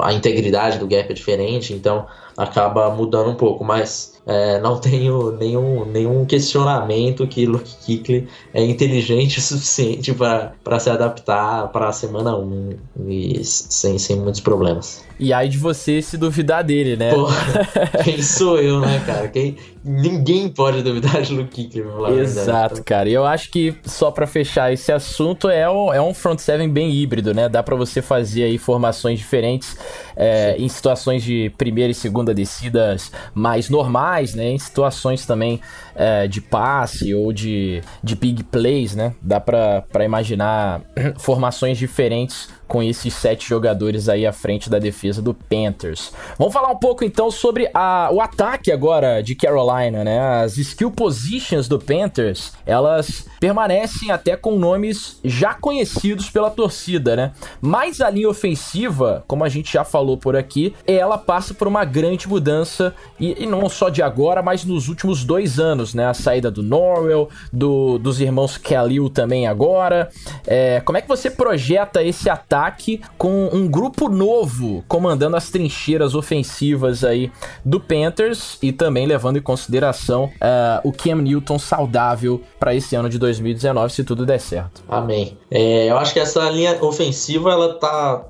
a 0.00 0.12
integridade 0.12 0.78
do 0.78 0.86
gap 0.86 1.10
é 1.10 1.14
diferente, 1.14 1.72
então 1.72 2.06
acaba 2.36 2.90
mudando 2.90 3.30
um 3.30 3.34
pouco, 3.34 3.64
mas 3.64 4.17
é, 4.28 4.60
não 4.60 4.78
tenho 4.78 5.32
nenhum, 5.32 5.86
nenhum 5.86 6.26
questionamento 6.26 7.26
que 7.26 7.46
Luke 7.46 7.70
Kuechly 7.86 8.28
é 8.52 8.62
inteligente 8.62 9.38
o 9.38 9.40
suficiente 9.40 10.12
para 10.12 10.78
se 10.78 10.90
adaptar 10.90 11.68
para 11.68 11.88
a 11.88 11.92
semana 11.92 12.36
1 12.36 12.76
e 13.08 13.42
sem, 13.42 13.98
sem 13.98 14.16
muitos 14.16 14.42
problemas. 14.42 15.02
E 15.18 15.32
aí 15.32 15.48
de 15.48 15.56
você 15.58 16.00
se 16.02 16.16
duvidar 16.16 16.62
dele, 16.62 16.94
né? 16.94 17.12
Pô, 17.12 17.26
quem 18.04 18.22
sou 18.22 18.60
eu, 18.60 18.80
né, 18.80 19.02
cara? 19.04 19.28
Quem, 19.28 19.56
ninguém 19.82 20.48
pode 20.48 20.82
duvidar 20.82 21.22
de 21.22 21.32
Luke 21.32 21.64
Kuechly, 21.64 22.20
Exato, 22.20 22.74
então. 22.74 22.84
cara. 22.84 23.08
E 23.08 23.14
eu 23.14 23.24
acho 23.24 23.50
que 23.50 23.74
só 23.84 24.10
para 24.10 24.26
fechar 24.26 24.72
esse 24.72 24.92
assunto 24.92 25.48
é, 25.48 25.68
o, 25.68 25.92
é 25.92 26.00
um 26.00 26.12
front 26.12 26.38
seven 26.38 26.68
bem 26.68 26.92
híbrido, 26.92 27.32
né? 27.32 27.48
Dá 27.48 27.62
para 27.62 27.74
você 27.74 28.02
fazer 28.02 28.44
aí 28.44 28.58
formações 28.58 29.18
diferentes 29.18 29.76
é, 30.14 30.54
em 30.58 30.68
situações 30.68 31.22
de 31.22 31.50
primeira 31.56 31.90
e 31.90 31.94
segunda 31.94 32.34
descidas 32.34 33.10
mais 33.34 33.70
normais, 33.70 34.17
né? 34.34 34.50
Em 34.50 34.58
situações 34.58 35.26
também 35.26 35.60
é, 35.94 36.26
de 36.26 36.40
passe 36.40 37.14
ou 37.14 37.32
de, 37.32 37.82
de 38.02 38.14
big 38.14 38.44
plays, 38.44 38.94
né? 38.94 39.14
Dá 39.22 39.40
para 39.40 40.04
imaginar 40.04 40.82
formações 41.18 41.78
diferentes 41.78 42.48
com 42.68 42.82
esses 42.82 43.14
sete 43.14 43.48
jogadores 43.48 44.08
aí 44.08 44.26
à 44.26 44.32
frente 44.32 44.68
da 44.68 44.78
defesa 44.78 45.22
do 45.22 45.32
Panthers. 45.32 46.12
Vamos 46.38 46.52
falar 46.52 46.68
um 46.68 46.76
pouco 46.76 47.02
então 47.02 47.30
sobre 47.30 47.70
a, 47.72 48.10
o 48.12 48.20
ataque 48.20 48.70
agora 48.70 49.22
de 49.22 49.34
Carolina, 49.34 50.04
né? 50.04 50.42
As 50.42 50.58
skill 50.58 50.90
positions 50.90 51.66
do 51.66 51.78
Panthers, 51.78 52.52
elas 52.66 53.26
permanecem 53.40 54.10
até 54.10 54.36
com 54.36 54.56
nomes 54.56 55.18
já 55.24 55.54
conhecidos 55.54 56.28
pela 56.28 56.50
torcida, 56.50 57.16
né? 57.16 57.32
Mas 57.60 58.02
a 58.02 58.10
linha 58.10 58.28
ofensiva, 58.28 59.24
como 59.26 59.44
a 59.44 59.48
gente 59.48 59.72
já 59.72 59.84
falou 59.84 60.18
por 60.18 60.36
aqui, 60.36 60.74
ela 60.86 61.16
passa 61.16 61.54
por 61.54 61.66
uma 61.66 61.84
grande 61.86 62.28
mudança 62.28 62.94
e, 63.18 63.42
e 63.42 63.46
não 63.46 63.68
só 63.70 63.88
de 63.88 64.02
agora, 64.02 64.42
mas 64.42 64.64
nos 64.64 64.88
últimos 64.88 65.24
dois 65.24 65.58
anos, 65.58 65.94
né? 65.94 66.06
A 66.06 66.14
saída 66.14 66.50
do 66.50 66.62
Norwell, 66.62 67.30
do, 67.50 67.98
dos 67.98 68.20
irmãos 68.20 68.58
Khalil 68.58 69.08
também 69.08 69.46
agora. 69.46 70.10
É, 70.46 70.82
como 70.84 70.98
é 70.98 71.00
que 71.00 71.08
você 71.08 71.30
projeta 71.30 72.02
esse 72.02 72.28
ataque? 72.28 72.57
Ataque 72.58 73.00
com 73.16 73.48
um 73.52 73.68
grupo 73.68 74.08
novo 74.08 74.84
comandando 74.88 75.36
as 75.36 75.50
trincheiras 75.50 76.14
ofensivas 76.14 77.04
aí 77.04 77.30
do 77.64 77.78
Panthers 77.78 78.58
e 78.60 78.72
também 78.72 79.06
levando 79.06 79.38
em 79.38 79.42
consideração 79.42 80.24
uh, 80.24 80.80
o 80.82 80.92
Cam 80.92 81.22
Newton 81.22 81.58
saudável 81.58 82.42
para 82.58 82.74
esse 82.74 82.96
ano 82.96 83.08
de 83.08 83.18
2019, 83.18 83.92
se 83.92 84.04
tudo 84.04 84.26
der 84.26 84.40
certo. 84.40 84.82
Amém. 84.88 85.38
É, 85.50 85.90
eu 85.90 85.96
acho 85.96 86.12
que 86.12 86.20
essa 86.20 86.48
linha 86.50 86.76
ofensiva 86.82 87.52
ela 87.52 87.74
tá 87.74 88.24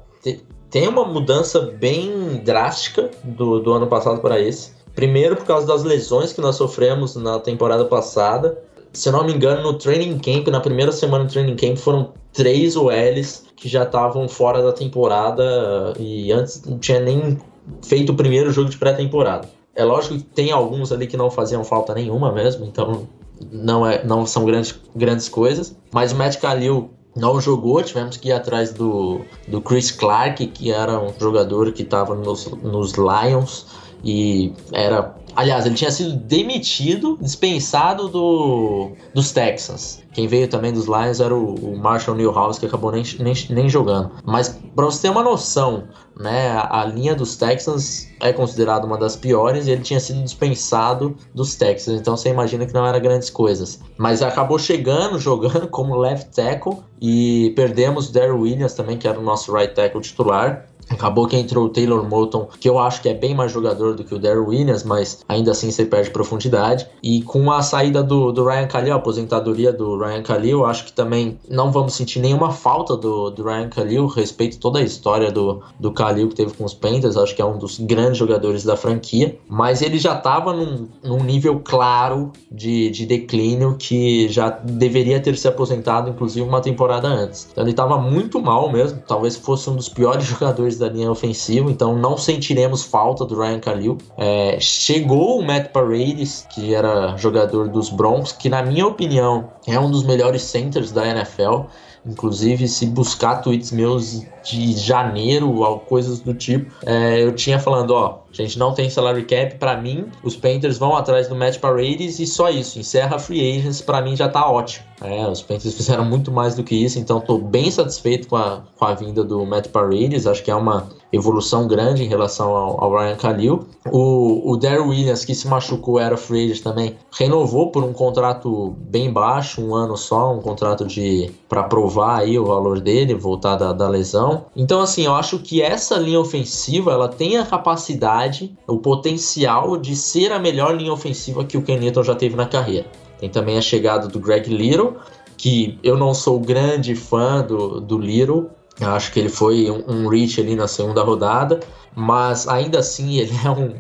tem 0.71 0.87
uma 0.87 1.05
mudança 1.05 1.61
bem 1.61 2.43
drástica 2.45 3.11
do, 3.25 3.59
do 3.61 3.73
ano 3.73 3.87
passado 3.87 4.21
para 4.21 4.39
esse. 4.39 4.73
Primeiro 4.95 5.37
por 5.37 5.47
causa 5.47 5.67
das 5.67 5.83
lesões 5.83 6.33
que 6.33 6.41
nós 6.41 6.57
sofremos 6.57 7.17
na 7.17 7.39
temporada 7.39 7.87
passada. 7.87 8.59
Se 8.93 9.09
eu 9.09 9.13
não 9.13 9.25
me 9.25 9.33
engano, 9.33 9.63
no 9.63 9.75
training 9.75 10.19
camp, 10.19 10.49
na 10.49 10.61
primeira 10.61 10.93
semana 10.93 11.25
do 11.25 11.31
training 11.31 11.57
camp, 11.57 11.77
foram 11.77 12.13
três 12.33 12.77
OLs 12.77 13.45
que 13.57 13.69
já 13.69 13.83
estavam 13.83 14.29
fora 14.29 14.63
da 14.63 14.73
temporada 14.73 15.95
e 15.99 16.33
antes 16.33 16.63
não 16.65 16.79
tinha 16.79 17.01
nem 17.01 17.39
feito 17.83 18.13
o 18.13 18.17
primeiro 18.17 18.51
jogo 18.51 18.71
de 18.71 18.77
pré-temporada. 18.77 19.49
É 19.75 19.85
lógico 19.85 20.17
que 20.17 20.23
tem 20.23 20.51
alguns 20.51 20.91
ali 20.91 21.07
que 21.07 21.17
não 21.17 21.31
faziam 21.31 21.63
falta 21.63 21.95
nenhuma 21.95 22.33
mesmo, 22.33 22.65
então 22.65 23.07
não, 23.51 23.87
é, 23.87 24.05
não 24.05 24.27
são 24.27 24.45
grandes, 24.45 24.79
grandes 24.95 25.29
coisas. 25.29 25.77
Mas 25.93 26.13
o 26.13 26.17
Matt 26.17 26.37
Khalil 26.39 26.91
não 27.15 27.41
jogou, 27.41 27.83
tivemos 27.83 28.17
que 28.17 28.29
ir 28.29 28.33
atrás 28.33 28.73
do, 28.73 29.21
do 29.47 29.61
Chris 29.61 29.91
Clark, 29.91 30.47
que 30.49 30.71
era 30.71 30.99
um 30.99 31.13
jogador 31.19 31.73
que 31.73 31.83
estava 31.83 32.15
nos, 32.15 32.47
nos 32.47 32.95
Lions 32.95 33.67
e 34.05 34.53
era 34.73 35.15
Aliás, 35.39 35.65
ele 35.65 35.77
tinha 35.77 35.93
sido 35.93 36.17
demitido, 36.17 37.17
dispensado 37.21 38.09
do, 38.09 38.91
dos 39.15 39.31
Texans. 39.31 40.03
Quem 40.13 40.27
veio 40.27 40.49
também 40.49 40.73
dos 40.73 40.87
Lions 40.87 41.21
era 41.21 41.33
o, 41.33 41.55
o 41.55 41.79
Marshall 41.79 42.17
Newhouse, 42.17 42.59
que 42.59 42.67
acabou 42.67 42.91
nem, 42.91 43.05
nem, 43.21 43.35
nem 43.51 43.69
jogando. 43.69 44.11
Mas 44.25 44.59
para 44.75 44.85
você 44.85 45.03
ter 45.03 45.11
uma 45.11 45.23
noção, 45.23 45.85
né, 46.19 46.49
a, 46.49 46.81
a, 46.81 46.85
linha 46.87 47.15
dos 47.15 47.37
Texans 47.37 48.09
é 48.19 48.33
considerada 48.33 48.85
uma 48.85 48.99
das 48.99 49.15
piores 49.15 49.69
e 49.69 49.71
ele 49.71 49.83
tinha 49.83 50.01
sido 50.01 50.21
dispensado 50.25 51.17
dos 51.33 51.55
Texans. 51.55 52.01
Então 52.01 52.17
você 52.17 52.31
imagina 52.31 52.67
que 52.67 52.75
não 52.75 52.85
era 52.85 52.99
grandes 52.99 53.31
coisas. 53.31 53.79
Mas 53.97 54.23
acabou 54.23 54.59
chegando, 54.59 55.21
jogando 55.21 55.69
como 55.71 55.95
left 55.95 56.35
tackle 56.35 56.79
e 57.01 57.53
perdemos 57.55 58.09
o 58.09 58.13
Daryl 58.13 58.41
Williams 58.41 58.75
também, 58.75 58.99
que 58.99 59.07
era 59.07 59.21
o 59.21 59.23
nosso 59.23 59.55
right 59.55 59.73
tackle 59.73 60.01
titular. 60.01 60.67
Acabou 60.91 61.27
que 61.27 61.37
entrou 61.37 61.67
o 61.67 61.69
Taylor 61.69 62.09
Moulton, 62.09 62.49
que 62.59 62.69
eu 62.69 62.79
acho 62.79 63.03
que 63.03 63.09
é 63.09 63.15
bem 63.15 63.35
mais 63.35 63.53
jogador 63.53 63.95
do 63.95 64.05
que 64.05 64.15
o 64.15 64.19
Darryl 64.19 64.47
Williams, 64.47 64.85
mas 64.85 65.25
ainda 65.29 65.51
assim 65.51 65.71
você 65.71 65.85
perde 65.85 66.11
profundidade. 66.11 66.87
E 67.03 67.23
com 67.23 67.51
a 67.51 67.63
saída 67.63 68.03
do, 68.03 68.33
do 68.33 68.45
Ryan 68.45 68.67
Khalil, 68.67 68.93
a 68.93 68.97
aposentadoria 68.97 69.73
do 69.73 69.99
Ryan 69.99 70.23
Khalil, 70.23 70.65
acho 70.65 70.87
que 70.87 70.93
também 70.93 71.39
não 71.49 71.71
vamos 71.71 71.95
sentir 71.95 72.21
nenhuma 72.21 72.51
falta 72.51 72.97
do, 72.97 73.31
do 73.31 73.43
Ryan 73.45 73.69
Khalil. 73.69 74.07
Respeito 74.07 74.59
toda 74.59 74.79
a 74.79 74.83
história 74.83 75.31
do, 75.31 75.63
do 75.79 75.93
Khalil 75.93 76.29
que 76.29 76.35
teve 76.35 76.53
com 76.55 76.65
os 76.65 76.75
Panthers, 76.75 77.17
acho 77.17 77.35
que 77.35 77.43
é 77.43 77.45
um 77.45 77.59
dos 77.59 77.79
grandes 77.79 78.19
jogadores 78.19 78.65
da 78.65 78.77
franquia. 78.77 79.39
Mas 79.49 79.83
ele 79.83 79.99
já 79.99 80.17
estava 80.17 80.53
num, 80.53 80.89
num 81.03 81.23
nível 81.23 81.61
claro 81.63 82.33
de, 82.51 82.91
de 82.91 83.07
declínio 83.07 83.77
que 83.79 84.29
já 84.29 84.49
deveria 84.51 85.21
ter 85.21 85.37
se 85.37 85.47
aposentado, 85.47 86.11
inclusive, 86.11 86.47
uma 86.47 86.61
temporada 86.61 87.09
antes. 87.09 87.49
Então 87.53 87.65
ele 87.65 87.73
estava 87.73 87.99
muito 87.99 88.41
mal 88.41 88.71
mesmo, 88.73 89.03
talvez 89.07 89.37
fosse 89.37 89.69
um 89.69 89.77
dos 89.77 89.89
piores 89.89 90.25
jogadores 90.27 90.78
da 90.79 90.89
linha 90.89 91.11
ofensiva, 91.11 91.71
então 91.71 91.97
não 91.97 92.17
sentiremos 92.17 92.83
falta 92.83 93.25
do 93.25 93.39
Ryan 93.39 93.59
Khalil. 93.59 93.99
É, 94.17 94.59
chegou 94.61 95.39
o 95.39 95.45
Matt 95.45 95.71
Paredes, 95.73 96.47
que 96.55 96.75
era 96.75 97.17
jogador 97.17 97.69
dos 97.69 97.91
Broncos, 97.91 98.33
que 98.33 98.49
na 98.49 98.63
minha 98.63 98.87
opinião 98.87 99.51
é 99.67 99.79
um 99.79 99.91
dos 99.91 100.05
melhores 100.05 100.43
centers 100.43 100.93
da 100.93 101.07
NFL. 101.07 101.67
Inclusive, 102.07 102.69
se 102.69 102.87
buscar 102.87 103.37
tweets 103.37 103.73
meus 103.73 104.23
de 104.43 104.73
janeiro 104.73 105.53
ou 105.61 105.79
coisas 105.81 106.21
do 106.21 106.33
tipo, 106.33 106.73
é, 106.87 107.23
eu 107.23 107.35
tinha 107.35 107.59
falando, 107.59 107.91
ó, 107.91 108.21
a 108.31 108.35
gente 108.35 108.59
não 108.59 108.73
tem 108.73 108.89
salary 108.89 109.25
cap, 109.25 109.57
para 109.57 109.77
mim, 109.77 110.07
os 110.23 110.37
Panthers 110.37 110.79
vão 110.79 110.97
atrás 110.97 111.29
do 111.29 111.35
Matt 111.35 111.59
Paredes 111.59 112.19
e 112.19 112.27
só 112.27 112.49
isso, 112.49 112.79
encerra 112.79 113.19
free 113.19 113.59
agents, 113.59 113.81
para 113.81 114.01
mim 114.01 114.17
já 114.17 114.29
tá 114.29 114.51
ótimo. 114.51 114.85
É, 115.03 115.27
os 115.27 115.43
Panthers 115.43 115.75
fizeram 115.75 116.05
muito 116.05 116.31
mais 116.31 116.55
do 116.55 116.65
que 116.65 116.75
isso, 116.75 116.99
então 116.99 117.21
tô 117.21 117.39
bem 117.39 117.71
satisfeito 117.71 118.29
com 118.29 118.37
a, 118.37 118.63
com 118.77 118.85
a 118.85 118.95
vinda 118.95 119.23
do 119.23 119.45
Matt 119.45 119.69
Paredes, 119.69 120.27
acho 120.27 120.43
que 120.43 120.51
é 120.51 120.55
uma, 120.55 120.89
evolução 121.13 121.67
grande 121.67 122.05
em 122.05 122.09
relação 122.09 122.55
ao, 122.55 122.83
ao 122.83 122.97
Ryan 122.97 123.17
Khalil. 123.17 123.67
O, 123.91 124.53
o 124.53 124.57
Daryl 124.57 124.89
Williams, 124.89 125.25
que 125.25 125.35
se 125.35 125.49
machucou, 125.49 125.99
era 125.99 126.17
free 126.17 126.45
agent 126.45 126.63
também, 126.63 126.97
renovou 127.17 127.71
por 127.71 127.83
um 127.83 127.93
contrato 127.93 128.77
bem 128.79 129.13
baixo, 129.13 129.63
um 129.63 129.75
ano 129.75 129.97
só, 129.97 130.35
um 130.35 130.41
contrato 130.41 130.85
de 130.87 131.31
para 131.49 131.63
provar 131.63 132.21
aí 132.21 132.39
o 132.39 132.45
valor 132.45 132.81
dele, 132.81 133.15
voltar 133.15 133.57
da, 133.57 133.73
da 133.73 133.89
lesão. 133.89 134.47
Então, 134.55 134.81
assim, 134.81 135.07
eu 135.07 135.15
acho 135.15 135.39
que 135.39 135.63
essa 135.63 135.97
linha 135.97 136.21
ofensiva 136.21 136.93
ela 136.93 137.09
tem 137.09 137.39
a 137.39 137.47
capacidade, 137.47 138.57
o 138.67 138.79
potencial 138.79 139.77
de 139.77 139.97
ser 139.97 140.33
a 140.33 140.39
melhor 140.39 140.77
linha 140.77 140.93
ofensiva 140.93 141.45
que 141.45 141.57
o 141.57 141.63
Ken 141.63 141.79
Newton 141.79 142.03
já 142.03 142.15
teve 142.15 142.37
na 142.37 142.47
carreira. 142.47 142.87
Tem 143.19 143.29
também 143.29 143.59
a 143.59 143.63
chegada 143.63 144.07
do 144.07 144.21
Greg 144.21 144.49
Little, 144.49 144.97
que 145.37 145.79
eu 145.83 145.97
não 145.97 146.13
sou 146.13 146.39
grande 146.39 146.95
fã 146.95 147.43
do, 147.43 147.81
do 147.81 147.97
Little, 147.97 148.51
eu 148.81 148.91
acho 148.91 149.13
que 149.13 149.21
ele 149.21 149.29
foi 149.29 149.71
um, 149.71 149.85
um 149.87 150.09
reach 150.09 150.41
ali 150.41 150.55
na 150.55 150.69
segunda 150.69 151.03
rodada, 151.03 151.61
mas 151.99 152.47
ainda 152.47 152.79
assim 152.79 153.17
ele 153.19 153.33
é 153.45 153.51
um, 153.51 153.75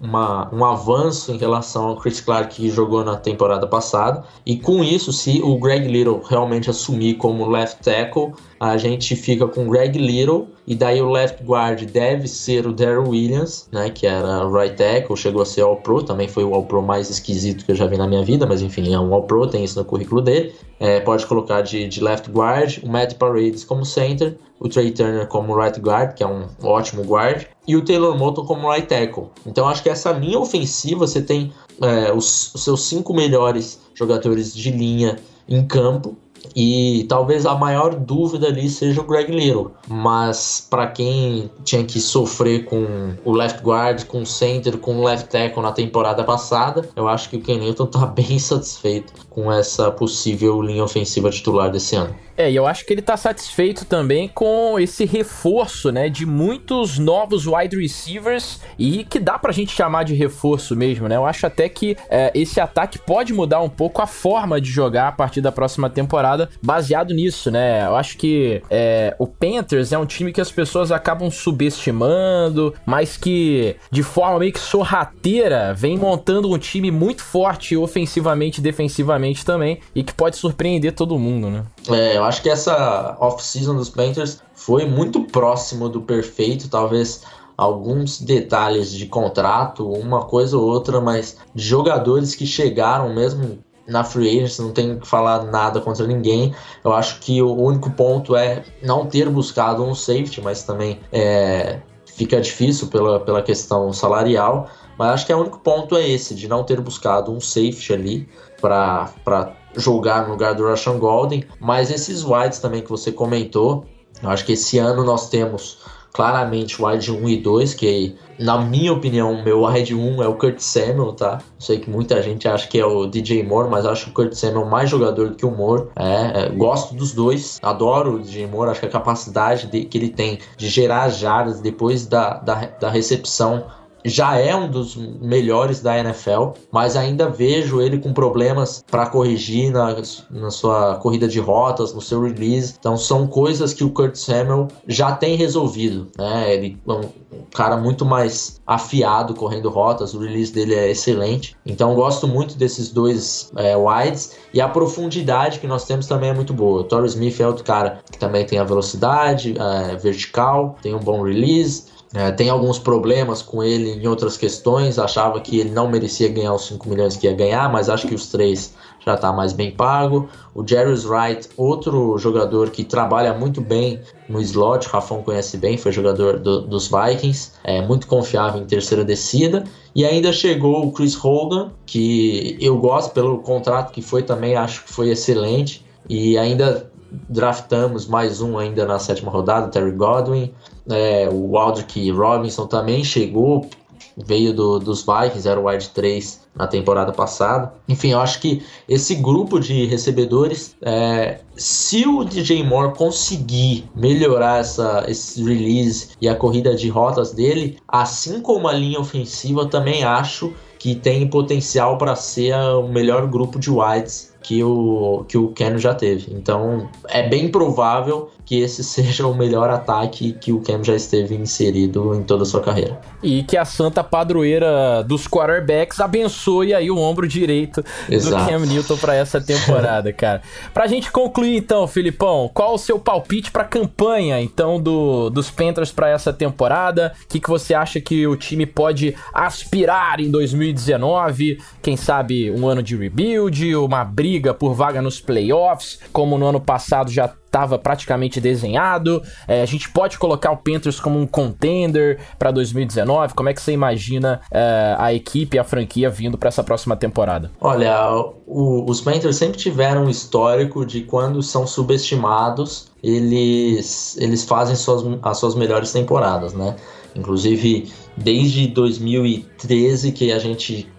uma, 0.00 0.52
um 0.52 0.64
avanço 0.64 1.30
em 1.30 1.38
relação 1.38 1.90
ao 1.90 1.96
Chris 1.96 2.20
Clark 2.20 2.56
que 2.56 2.68
jogou 2.68 3.04
na 3.04 3.16
temporada 3.16 3.68
passada. 3.68 4.24
E 4.44 4.56
com 4.56 4.82
isso, 4.82 5.12
se 5.12 5.40
o 5.42 5.56
Greg 5.58 5.86
Little 5.86 6.20
realmente 6.28 6.68
assumir 6.68 7.14
como 7.14 7.48
left 7.48 7.84
tackle, 7.84 8.32
a 8.58 8.76
gente 8.76 9.14
fica 9.14 9.46
com 9.46 9.68
Greg 9.68 9.96
Little 9.96 10.48
e 10.66 10.74
daí 10.74 11.00
o 11.00 11.08
left 11.08 11.42
guard 11.44 11.82
deve 11.84 12.26
ser 12.28 12.66
o 12.66 12.72
Daryl 12.72 13.08
Williams, 13.08 13.68
né, 13.72 13.90
que 13.90 14.06
era 14.06 14.48
right 14.48 14.76
tackle, 14.76 15.16
chegou 15.16 15.42
a 15.42 15.46
ser 15.46 15.62
All 15.62 15.76
Pro, 15.76 16.02
também 16.02 16.28
foi 16.28 16.44
o 16.44 16.54
All 16.54 16.64
Pro 16.64 16.82
mais 16.82 17.10
esquisito 17.10 17.64
que 17.64 17.72
eu 17.72 17.76
já 17.76 17.86
vi 17.86 17.96
na 17.96 18.06
minha 18.06 18.24
vida, 18.24 18.46
mas 18.46 18.62
enfim, 18.62 18.92
é 18.92 18.98
um 18.98 19.12
All 19.12 19.24
Pro, 19.24 19.46
tem 19.46 19.64
isso 19.64 19.78
no 19.78 19.84
currículo 19.84 20.20
dele. 20.20 20.54
É, 20.78 21.00
pode 21.00 21.26
colocar 21.26 21.62
de, 21.62 21.86
de 21.86 22.02
left 22.02 22.30
guard, 22.30 22.78
o 22.82 22.88
Matt 22.88 23.14
Paredes 23.14 23.64
como 23.64 23.84
center, 23.84 24.36
o 24.62 24.68
Trey 24.68 24.92
Turner 24.92 25.26
como 25.26 25.56
right 25.56 25.78
guard, 25.80 26.14
que 26.14 26.22
é 26.22 26.26
um 26.26 26.46
ótimo 26.62 27.02
guard, 27.02 27.46
e 27.66 27.74
o 27.74 27.84
Taylor 27.84 28.16
Moton 28.16 28.44
como 28.46 28.70
right 28.70 28.86
tackle. 28.86 29.26
Então 29.44 29.68
acho 29.68 29.82
que 29.82 29.90
essa 29.90 30.12
linha 30.12 30.38
ofensiva 30.38 31.04
você 31.04 31.20
tem 31.20 31.52
é, 31.80 32.12
os, 32.12 32.54
os 32.54 32.62
seus 32.62 32.82
cinco 32.84 33.12
melhores 33.12 33.80
jogadores 33.92 34.54
de 34.54 34.70
linha 34.70 35.18
em 35.48 35.66
campo 35.66 36.16
e 36.54 37.06
talvez 37.08 37.46
a 37.46 37.54
maior 37.54 37.94
dúvida 37.94 38.48
ali 38.48 38.68
seja 38.68 39.00
o 39.00 39.04
Greg 39.04 39.30
Little. 39.30 39.72
Mas 39.88 40.66
para 40.68 40.86
quem 40.86 41.50
tinha 41.64 41.84
que 41.84 42.00
sofrer 42.00 42.64
com 42.64 43.14
o 43.24 43.32
left 43.32 43.62
guard, 43.62 44.04
com 44.04 44.22
o 44.22 44.26
center, 44.26 44.78
com 44.78 44.96
o 44.96 45.04
left 45.04 45.28
tackle 45.28 45.62
na 45.62 45.72
temporada 45.72 46.24
passada, 46.24 46.88
eu 46.96 47.08
acho 47.08 47.28
que 47.28 47.36
o 47.36 47.40
Ken 47.40 47.58
Newton 47.58 47.86
tá 47.86 48.06
bem 48.06 48.38
satisfeito 48.38 49.12
com 49.28 49.50
essa 49.50 49.90
possível 49.90 50.60
linha 50.60 50.84
ofensiva 50.84 51.30
titular 51.30 51.70
desse 51.70 51.96
ano. 51.96 52.14
É, 52.36 52.50
e 52.50 52.56
eu 52.56 52.66
acho 52.66 52.86
que 52.86 52.92
ele 52.92 53.02
tá 53.02 53.16
satisfeito 53.16 53.84
também 53.84 54.26
com 54.26 54.78
esse 54.78 55.04
reforço, 55.04 55.92
né, 55.92 56.08
de 56.08 56.24
muitos 56.24 56.98
novos 56.98 57.46
wide 57.46 57.76
receivers 57.76 58.60
e 58.78 59.04
que 59.04 59.18
dá 59.18 59.38
pra 59.38 59.52
gente 59.52 59.72
chamar 59.72 60.04
de 60.04 60.14
reforço 60.14 60.74
mesmo, 60.74 61.08
né? 61.08 61.16
Eu 61.16 61.26
acho 61.26 61.46
até 61.46 61.68
que 61.68 61.96
é, 62.08 62.30
esse 62.34 62.58
ataque 62.58 62.98
pode 62.98 63.32
mudar 63.34 63.60
um 63.60 63.68
pouco 63.68 64.00
a 64.00 64.06
forma 64.06 64.60
de 64.60 64.70
jogar 64.70 65.08
a 65.08 65.12
partir 65.12 65.40
da 65.40 65.52
próxima 65.52 65.90
temporada, 65.90 66.31
baseado 66.62 67.14
nisso, 67.14 67.50
né? 67.50 67.86
Eu 67.86 67.96
acho 67.96 68.16
que 68.16 68.62
é, 68.70 69.14
o 69.18 69.26
Panthers 69.26 69.92
é 69.92 69.98
um 69.98 70.06
time 70.06 70.32
que 70.32 70.40
as 70.40 70.50
pessoas 70.50 70.90
acabam 70.90 71.30
subestimando, 71.30 72.74
mas 72.86 73.16
que 73.16 73.76
de 73.90 74.02
forma 74.02 74.40
meio 74.40 74.52
que 74.52 74.60
sorrateira 74.60 75.74
vem 75.74 75.96
montando 75.96 76.52
um 76.52 76.58
time 76.58 76.90
muito 76.90 77.22
forte 77.22 77.76
ofensivamente 77.76 78.58
e 78.58 78.62
defensivamente 78.62 79.44
também 79.44 79.80
e 79.94 80.02
que 80.02 80.12
pode 80.12 80.36
surpreender 80.36 80.92
todo 80.92 81.18
mundo, 81.18 81.50
né? 81.50 81.64
É, 81.88 82.16
eu 82.16 82.24
acho 82.24 82.42
que 82.42 82.48
essa 82.48 83.16
off-season 83.20 83.74
dos 83.74 83.88
Panthers 83.88 84.40
foi 84.54 84.86
muito 84.86 85.24
próximo 85.24 85.88
do 85.88 86.02
perfeito, 86.02 86.68
talvez 86.68 87.22
alguns 87.56 88.20
detalhes 88.20 88.92
de 88.92 89.06
contrato, 89.06 89.88
uma 89.88 90.24
coisa 90.24 90.56
ou 90.56 90.64
outra, 90.64 91.00
mas 91.00 91.36
jogadores 91.54 92.34
que 92.34 92.46
chegaram 92.46 93.14
mesmo 93.14 93.58
na 93.86 94.04
free 94.04 94.38
agency, 94.38 94.62
não 94.62 94.72
tenho 94.72 95.00
que 95.00 95.06
falar 95.06 95.44
nada 95.44 95.80
contra 95.80 96.06
ninguém. 96.06 96.54
Eu 96.84 96.92
acho 96.92 97.20
que 97.20 97.42
o 97.42 97.54
único 97.54 97.90
ponto 97.90 98.36
é 98.36 98.62
não 98.82 99.06
ter 99.06 99.28
buscado 99.28 99.84
um 99.84 99.94
safety, 99.94 100.40
mas 100.40 100.62
também 100.62 101.00
é, 101.12 101.80
fica 102.06 102.40
difícil 102.40 102.88
pela, 102.88 103.20
pela 103.20 103.42
questão 103.42 103.92
salarial. 103.92 104.68
Mas 104.98 105.10
acho 105.10 105.26
que 105.26 105.32
é 105.32 105.36
o 105.36 105.40
único 105.40 105.58
ponto 105.58 105.96
é 105.96 106.08
esse, 106.08 106.34
de 106.34 106.46
não 106.46 106.64
ter 106.64 106.80
buscado 106.80 107.32
um 107.32 107.40
safety 107.40 107.92
ali 107.92 108.28
para 108.60 109.52
jogar 109.76 110.24
no 110.26 110.32
lugar 110.32 110.54
do 110.54 110.68
Russian 110.68 110.98
Golden, 110.98 111.44
mas 111.58 111.90
esses 111.90 112.24
wides 112.24 112.58
também 112.58 112.82
que 112.82 112.90
você 112.90 113.10
comentou, 113.10 113.86
eu 114.22 114.30
acho 114.30 114.44
que 114.44 114.52
esse 114.52 114.78
ano 114.78 115.02
nós 115.02 115.28
temos 115.28 115.78
claramente 116.12 116.80
o 116.80 116.86
wide 116.86 117.10
1 117.10 117.28
e 117.28 117.36
2, 117.38 117.74
que 117.74 118.16
na 118.38 118.58
minha 118.58 118.92
opinião, 118.92 119.42
meu 119.42 119.64
wide 119.64 119.94
1 119.94 120.22
é 120.22 120.28
o 120.28 120.34
Kurt 120.34 120.58
Samuel, 120.58 121.12
tá? 121.12 121.38
Sei 121.58 121.78
que 121.78 121.88
muita 121.88 122.20
gente 122.22 122.48
acha 122.48 122.66
que 122.66 122.78
é 122.78 122.84
o 122.84 123.06
DJ 123.06 123.42
Moore, 123.44 123.70
mas 123.70 123.86
acho 123.86 124.10
o 124.10 124.12
Kurt 124.12 124.32
Samuel 124.34 124.66
mais 124.66 124.90
jogador 124.90 125.30
do 125.30 125.36
que 125.36 125.46
o 125.46 125.50
Moore. 125.50 125.88
É, 125.96 126.44
é, 126.44 126.48
gosto 126.48 126.94
dos 126.94 127.12
dois, 127.12 127.58
adoro 127.62 128.14
o 128.14 128.18
DJ 128.18 128.46
Moore, 128.46 128.70
acho 128.70 128.80
que 128.80 128.86
a 128.86 128.90
capacidade 128.90 129.68
de, 129.68 129.84
que 129.84 129.96
ele 129.96 130.08
tem 130.08 130.38
de 130.56 130.68
gerar 130.68 131.08
jardas 131.08 131.60
depois 131.60 132.06
da, 132.06 132.34
da, 132.34 132.66
da 132.66 132.90
recepção 132.90 133.64
já 134.04 134.38
é 134.38 134.54
um 134.54 134.70
dos 134.70 134.96
melhores 134.96 135.80
da 135.80 135.98
NFL, 135.98 136.50
mas 136.70 136.96
ainda 136.96 137.28
vejo 137.28 137.80
ele 137.80 137.98
com 137.98 138.12
problemas 138.12 138.84
para 138.90 139.06
corrigir 139.06 139.70
na, 139.70 139.96
na 140.30 140.50
sua 140.50 140.96
corrida 140.96 141.28
de 141.28 141.40
rotas, 141.40 141.94
no 141.94 142.00
seu 142.00 142.22
release. 142.22 142.74
Então 142.78 142.96
são 142.96 143.26
coisas 143.26 143.72
que 143.72 143.84
o 143.84 143.90
Kurt 143.90 144.16
Samuel 144.16 144.68
já 144.86 145.12
tem 145.12 145.36
resolvido. 145.36 146.08
Né? 146.18 146.54
Ele 146.54 146.78
é 146.86 146.92
um 146.92 147.10
cara 147.54 147.76
muito 147.76 148.04
mais 148.04 148.60
afiado 148.66 149.34
correndo 149.34 149.68
rotas, 149.68 150.14
o 150.14 150.18
release 150.18 150.52
dele 150.52 150.74
é 150.74 150.90
excelente. 150.90 151.56
Então 151.64 151.94
gosto 151.94 152.26
muito 152.26 152.56
desses 152.56 152.90
dois 152.90 153.50
é, 153.56 153.76
wides 153.76 154.36
e 154.52 154.60
a 154.60 154.68
profundidade 154.68 155.58
que 155.58 155.66
nós 155.66 155.84
temos 155.84 156.06
também 156.06 156.30
é 156.30 156.34
muito 156.34 156.52
boa. 156.52 156.80
O 156.80 156.84
Torrey 156.84 157.06
Smith 157.06 157.40
é 157.40 157.46
outro 157.46 157.64
cara 157.64 158.00
que 158.10 158.18
também 158.18 158.44
tem 158.44 158.58
a 158.58 158.64
velocidade 158.64 159.54
é, 159.58 159.96
vertical, 159.96 160.76
tem 160.82 160.94
um 160.94 161.00
bom 161.00 161.22
release. 161.22 161.91
É, 162.14 162.30
tem 162.30 162.50
alguns 162.50 162.78
problemas 162.78 163.40
com 163.40 163.62
ele 163.62 163.92
em 163.92 164.06
outras 164.06 164.36
questões. 164.36 164.98
Achava 164.98 165.40
que 165.40 165.60
ele 165.60 165.70
não 165.70 165.88
merecia 165.88 166.28
ganhar 166.28 166.54
os 166.54 166.66
5 166.66 166.88
milhões 166.88 167.16
que 167.16 167.26
ia 167.26 167.32
ganhar, 167.32 167.70
mas 167.72 167.88
acho 167.88 168.06
que 168.06 168.14
os 168.14 168.26
três 168.26 168.74
já 169.04 169.14
está 169.14 169.32
mais 169.32 169.52
bem 169.52 169.70
pago. 169.70 170.28
O 170.54 170.66
Jarvis 170.66 171.04
Wright, 171.04 171.48
outro 171.56 172.16
jogador 172.18 172.70
que 172.70 172.84
trabalha 172.84 173.32
muito 173.32 173.60
bem 173.60 174.00
no 174.28 174.40
slot, 174.40 174.86
o 174.86 174.90
Rafão 174.90 175.22
conhece 175.22 175.56
bem, 175.56 175.76
foi 175.76 175.90
jogador 175.90 176.38
do, 176.38 176.62
dos 176.62 176.88
Vikings, 176.88 177.52
é 177.64 177.80
muito 177.82 178.06
confiável 178.06 178.60
em 178.60 178.66
terceira 178.66 179.04
descida. 179.04 179.64
E 179.94 180.04
ainda 180.04 180.32
chegou 180.32 180.86
o 180.86 180.92
Chris 180.92 181.22
Hogan, 181.22 181.72
que 181.84 182.56
eu 182.60 182.78
gosto 182.78 183.12
pelo 183.12 183.38
contrato 183.38 183.92
que 183.92 184.00
foi 184.00 184.22
também, 184.22 184.54
acho 184.54 184.84
que 184.84 184.92
foi 184.92 185.10
excelente. 185.10 185.84
E 186.08 186.36
ainda 186.36 186.91
draftamos 187.28 188.06
mais 188.06 188.40
um 188.40 188.58
ainda 188.58 188.86
na 188.86 188.98
sétima 188.98 189.30
rodada, 189.30 189.68
Terry 189.68 189.92
Godwin. 189.92 190.52
É, 190.90 191.28
o 191.30 191.56
Aldrich 191.56 192.10
Robinson 192.10 192.66
também 192.66 193.04
chegou, 193.04 193.68
veio 194.16 194.54
do, 194.54 194.78
dos 194.78 195.04
Vikings, 195.04 195.48
era 195.48 195.60
o 195.60 195.68
wide 195.68 195.90
3 195.90 196.42
na 196.54 196.66
temporada 196.66 197.12
passada. 197.12 197.72
Enfim, 197.88 198.10
eu 198.10 198.20
acho 198.20 198.40
que 198.40 198.62
esse 198.88 199.14
grupo 199.14 199.58
de 199.58 199.86
recebedores, 199.86 200.76
é, 200.82 201.40
se 201.56 202.06
o 202.06 202.24
DJ 202.24 202.62
Moore 202.62 202.94
conseguir 202.94 203.88
melhorar 203.94 204.60
essa, 204.60 205.04
esse 205.08 205.42
release 205.42 206.10
e 206.20 206.28
a 206.28 206.34
corrida 206.34 206.74
de 206.74 206.88
rotas 206.88 207.32
dele, 207.32 207.78
assim 207.88 208.40
como 208.40 208.68
a 208.68 208.72
linha 208.72 209.00
ofensiva, 209.00 209.66
também 209.66 210.04
acho 210.04 210.52
que 210.78 210.94
tem 210.94 211.28
potencial 211.28 211.96
para 211.96 212.16
ser 212.16 212.54
o 212.54 212.88
melhor 212.88 213.28
grupo 213.28 213.58
de 213.58 213.70
wides 213.70 214.31
que 214.42 214.62
o, 214.62 215.24
que 215.28 215.38
o 215.38 215.48
Ken 215.48 215.78
já 215.78 215.94
teve. 215.94 216.32
Então 216.32 216.88
é 217.08 217.28
bem 217.28 217.48
provável 217.48 218.30
que 218.44 218.60
esse 218.60 218.82
seja 218.84 219.26
o 219.26 219.34
melhor 219.34 219.70
ataque 219.70 220.32
que 220.32 220.52
o 220.52 220.60
Cam 220.60 220.82
já 220.82 220.94
esteve 220.94 221.34
inserido 221.34 222.14
em 222.14 222.22
toda 222.22 222.42
a 222.42 222.46
sua 222.46 222.60
carreira. 222.60 223.00
E 223.22 223.42
que 223.44 223.56
a 223.56 223.64
santa 223.64 224.02
padroeira 224.02 225.02
dos 225.04 225.26
quarterbacks 225.26 226.00
abençoe 226.00 226.74
aí 226.74 226.90
o 226.90 226.98
ombro 226.98 227.26
direito 227.26 227.84
Exato. 228.08 228.44
do 228.44 228.50
Cam 228.50 228.66
Newton 228.66 228.96
para 228.96 229.14
essa 229.14 229.40
temporada, 229.40 230.12
cara. 230.12 230.42
Pra 230.74 230.86
gente 230.86 231.10
concluir 231.10 231.56
então, 231.56 231.86
Filipão, 231.86 232.50
qual 232.52 232.74
o 232.74 232.78
seu 232.78 232.98
palpite 232.98 233.50
para 233.50 233.62
a 233.62 233.66
campanha 233.66 234.40
então 234.40 234.80
do, 234.80 235.30
dos 235.30 235.50
Panthers 235.50 235.92
para 235.92 236.08
essa 236.08 236.32
temporada? 236.32 237.14
O 237.24 237.28
que, 237.28 237.40
que 237.40 237.48
você 237.48 237.74
acha 237.74 238.00
que 238.00 238.26
o 238.26 238.36
time 238.36 238.66
pode 238.66 239.14
aspirar 239.32 240.20
em 240.20 240.30
2019? 240.30 241.58
Quem 241.80 241.96
sabe 241.96 242.50
um 242.50 242.66
ano 242.66 242.82
de 242.82 242.96
rebuild, 242.96 243.76
uma 243.76 244.04
briga 244.04 244.31
briga 244.32 244.54
por 244.54 244.72
vaga 244.72 245.02
nos 245.02 245.20
playoffs, 245.20 245.98
como 246.10 246.38
no 246.38 246.46
ano 246.46 246.60
passado 246.60 247.10
já 247.10 247.26
estava 247.26 247.78
praticamente 247.78 248.40
desenhado. 248.40 249.22
É, 249.46 249.60
a 249.60 249.66
gente 249.66 249.90
pode 249.90 250.18
colocar 250.18 250.50
o 250.52 250.56
Panthers 250.56 250.98
como 250.98 251.18
um 251.18 251.26
contender 251.26 252.18
para 252.38 252.50
2019. 252.50 253.34
Como 253.34 253.50
é 253.50 253.52
que 253.52 253.60
você 253.60 253.72
imagina 253.72 254.40
é, 254.50 254.96
a 254.98 255.12
equipe, 255.12 255.58
a 255.58 255.64
franquia 255.64 256.08
vindo 256.08 256.38
para 256.38 256.48
essa 256.48 256.64
próxima 256.64 256.96
temporada? 256.96 257.50
Olha, 257.60 258.10
o, 258.46 258.90
os 258.90 259.02
Panthers 259.02 259.36
sempre 259.36 259.58
tiveram 259.58 260.06
um 260.06 260.10
histórico 260.10 260.86
de 260.86 261.02
quando 261.02 261.42
são 261.42 261.66
subestimados, 261.66 262.90
eles, 263.02 264.16
eles 264.16 264.44
fazem 264.44 264.74
suas, 264.74 265.04
as 265.22 265.36
suas 265.36 265.54
melhores 265.54 265.92
temporadas, 265.92 266.54
né? 266.54 266.74
Inclusive, 267.14 267.92
desde 268.16 268.68
2013 268.68 270.12
que 270.12 270.32
a 270.32 270.38
gente 270.38 270.90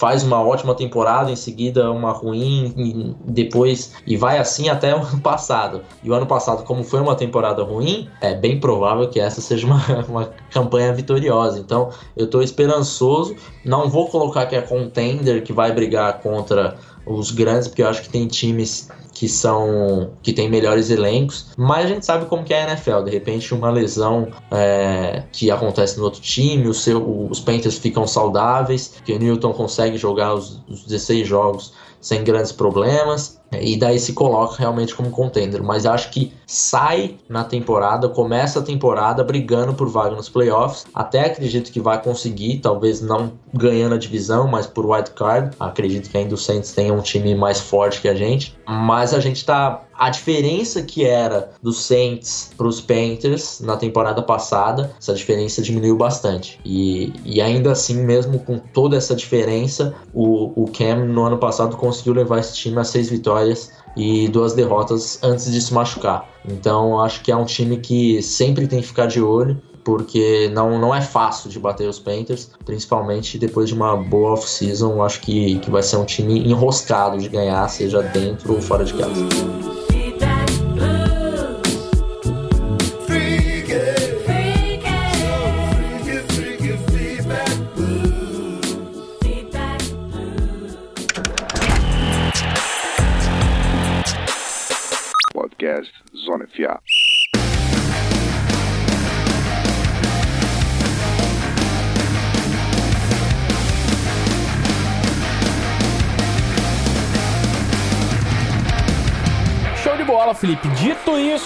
faz 0.00 0.22
uma 0.22 0.42
ótima 0.42 0.74
temporada, 0.74 1.30
em 1.30 1.36
seguida 1.36 1.92
uma 1.92 2.10
ruim, 2.10 2.72
e 2.74 3.14
depois 3.30 3.92
e 4.06 4.16
vai 4.16 4.38
assim 4.38 4.70
até 4.70 4.94
o 4.94 5.02
ano 5.04 5.20
passado. 5.20 5.82
E 6.02 6.08
o 6.08 6.14
ano 6.14 6.24
passado, 6.24 6.64
como 6.64 6.82
foi 6.82 7.00
uma 7.00 7.14
temporada 7.14 7.62
ruim, 7.62 8.08
é 8.22 8.34
bem 8.34 8.58
provável 8.58 9.06
que 9.08 9.20
essa 9.20 9.42
seja 9.42 9.66
uma, 9.66 9.78
uma 10.08 10.30
campanha 10.50 10.90
vitoriosa. 10.94 11.58
Então 11.58 11.90
eu 12.16 12.24
estou 12.24 12.42
esperançoso. 12.42 13.36
Não 13.62 13.90
vou 13.90 14.08
colocar 14.08 14.46
que 14.46 14.56
é 14.56 14.62
contender 14.62 15.42
que 15.42 15.52
vai 15.52 15.70
brigar 15.70 16.20
contra 16.20 16.78
os 17.04 17.30
grandes, 17.30 17.68
porque 17.68 17.82
eu 17.82 17.88
acho 17.88 18.00
que 18.00 18.08
tem 18.08 18.26
times 18.26 18.88
que 19.20 19.28
são 19.28 20.12
que 20.22 20.32
tem 20.32 20.48
melhores 20.48 20.88
elencos, 20.88 21.48
mas 21.54 21.84
a 21.84 21.88
gente 21.88 22.06
sabe 22.06 22.24
como 22.24 22.42
que 22.42 22.54
é 22.54 22.62
a 22.62 22.68
NFL. 22.70 23.02
De 23.02 23.10
repente, 23.10 23.52
uma 23.52 23.70
lesão 23.70 24.28
é, 24.50 25.24
que 25.30 25.50
acontece 25.50 25.98
no 25.98 26.04
outro 26.04 26.22
time, 26.22 26.66
o 26.66 26.72
seu, 26.72 27.28
os 27.28 27.38
Panthers 27.38 27.76
ficam 27.76 28.06
saudáveis, 28.06 28.94
que 29.04 29.12
o 29.12 29.18
Newton 29.18 29.52
consegue 29.52 29.98
jogar 29.98 30.32
os, 30.32 30.62
os 30.66 30.84
16 30.84 31.28
jogos 31.28 31.74
sem 32.00 32.24
grandes 32.24 32.52
problemas. 32.52 33.40
E 33.52 33.76
daí 33.76 33.98
se 33.98 34.12
coloca 34.12 34.56
realmente 34.58 34.94
como 34.94 35.10
contender. 35.10 35.62
Mas 35.62 35.84
acho 35.84 36.10
que 36.10 36.32
sai 36.46 37.16
na 37.28 37.42
temporada, 37.42 38.08
começa 38.08 38.60
a 38.60 38.62
temporada 38.62 39.24
brigando 39.24 39.74
por 39.74 39.88
vaga 39.88 40.14
nos 40.14 40.28
playoffs. 40.28 40.86
Até 40.94 41.26
acredito 41.26 41.72
que 41.72 41.80
vai 41.80 42.00
conseguir, 42.00 42.58
talvez 42.58 43.00
não 43.00 43.32
ganhando 43.52 43.96
a 43.96 43.98
divisão, 43.98 44.46
mas 44.46 44.66
por 44.66 44.86
wild 44.86 45.10
card. 45.10 45.56
Acredito 45.58 46.08
que 46.08 46.16
ainda 46.16 46.34
o 46.34 46.38
Saints 46.38 46.72
tem 46.72 46.92
um 46.92 47.00
time 47.00 47.34
mais 47.34 47.60
forte 47.60 48.00
que 48.00 48.08
a 48.08 48.14
gente. 48.14 48.56
Mas 48.66 49.12
a 49.12 49.18
gente 49.18 49.44
tá 49.44 49.82
a 50.00 50.08
diferença 50.08 50.82
que 50.82 51.04
era 51.04 51.50
dos 51.62 51.82
Saints 51.82 52.50
para 52.56 52.66
os 52.66 52.80
Panthers 52.80 53.60
na 53.60 53.76
temporada 53.76 54.22
passada, 54.22 54.96
essa 54.98 55.12
diferença 55.12 55.60
diminuiu 55.60 55.94
bastante. 55.94 56.58
E, 56.64 57.12
e 57.22 57.38
ainda 57.38 57.70
assim, 57.70 58.02
mesmo 58.02 58.38
com 58.38 58.58
toda 58.58 58.96
essa 58.96 59.14
diferença, 59.14 59.94
o, 60.14 60.62
o 60.62 60.70
Cam 60.72 61.04
no 61.04 61.22
ano 61.24 61.36
passado 61.36 61.76
conseguiu 61.76 62.14
levar 62.14 62.38
esse 62.38 62.54
time 62.54 62.78
a 62.78 62.84
seis 62.84 63.10
vitórias 63.10 63.72
e 63.94 64.26
duas 64.28 64.54
derrotas 64.54 65.18
antes 65.22 65.52
de 65.52 65.60
se 65.60 65.74
machucar. 65.74 66.26
Então 66.48 66.98
acho 66.98 67.20
que 67.20 67.30
é 67.30 67.36
um 67.36 67.44
time 67.44 67.76
que 67.76 68.22
sempre 68.22 68.66
tem 68.66 68.80
que 68.80 68.86
ficar 68.86 69.04
de 69.04 69.20
olho 69.20 69.60
porque 69.84 70.48
não, 70.54 70.78
não 70.78 70.94
é 70.94 71.02
fácil 71.02 71.50
de 71.50 71.58
bater 71.58 71.86
os 71.86 71.98
Panthers, 71.98 72.50
principalmente 72.64 73.38
depois 73.38 73.68
de 73.68 73.74
uma 73.74 73.96
boa 73.96 74.32
off-season. 74.32 75.02
Acho 75.02 75.20
que, 75.20 75.58
que 75.58 75.70
vai 75.70 75.82
ser 75.82 75.96
um 75.96 76.06
time 76.06 76.38
enroscado 76.48 77.18
de 77.18 77.28
ganhar, 77.28 77.68
seja 77.68 78.02
dentro 78.02 78.54
ou 78.54 78.62
fora 78.62 78.84
de 78.84 78.94
casa. 78.94 79.79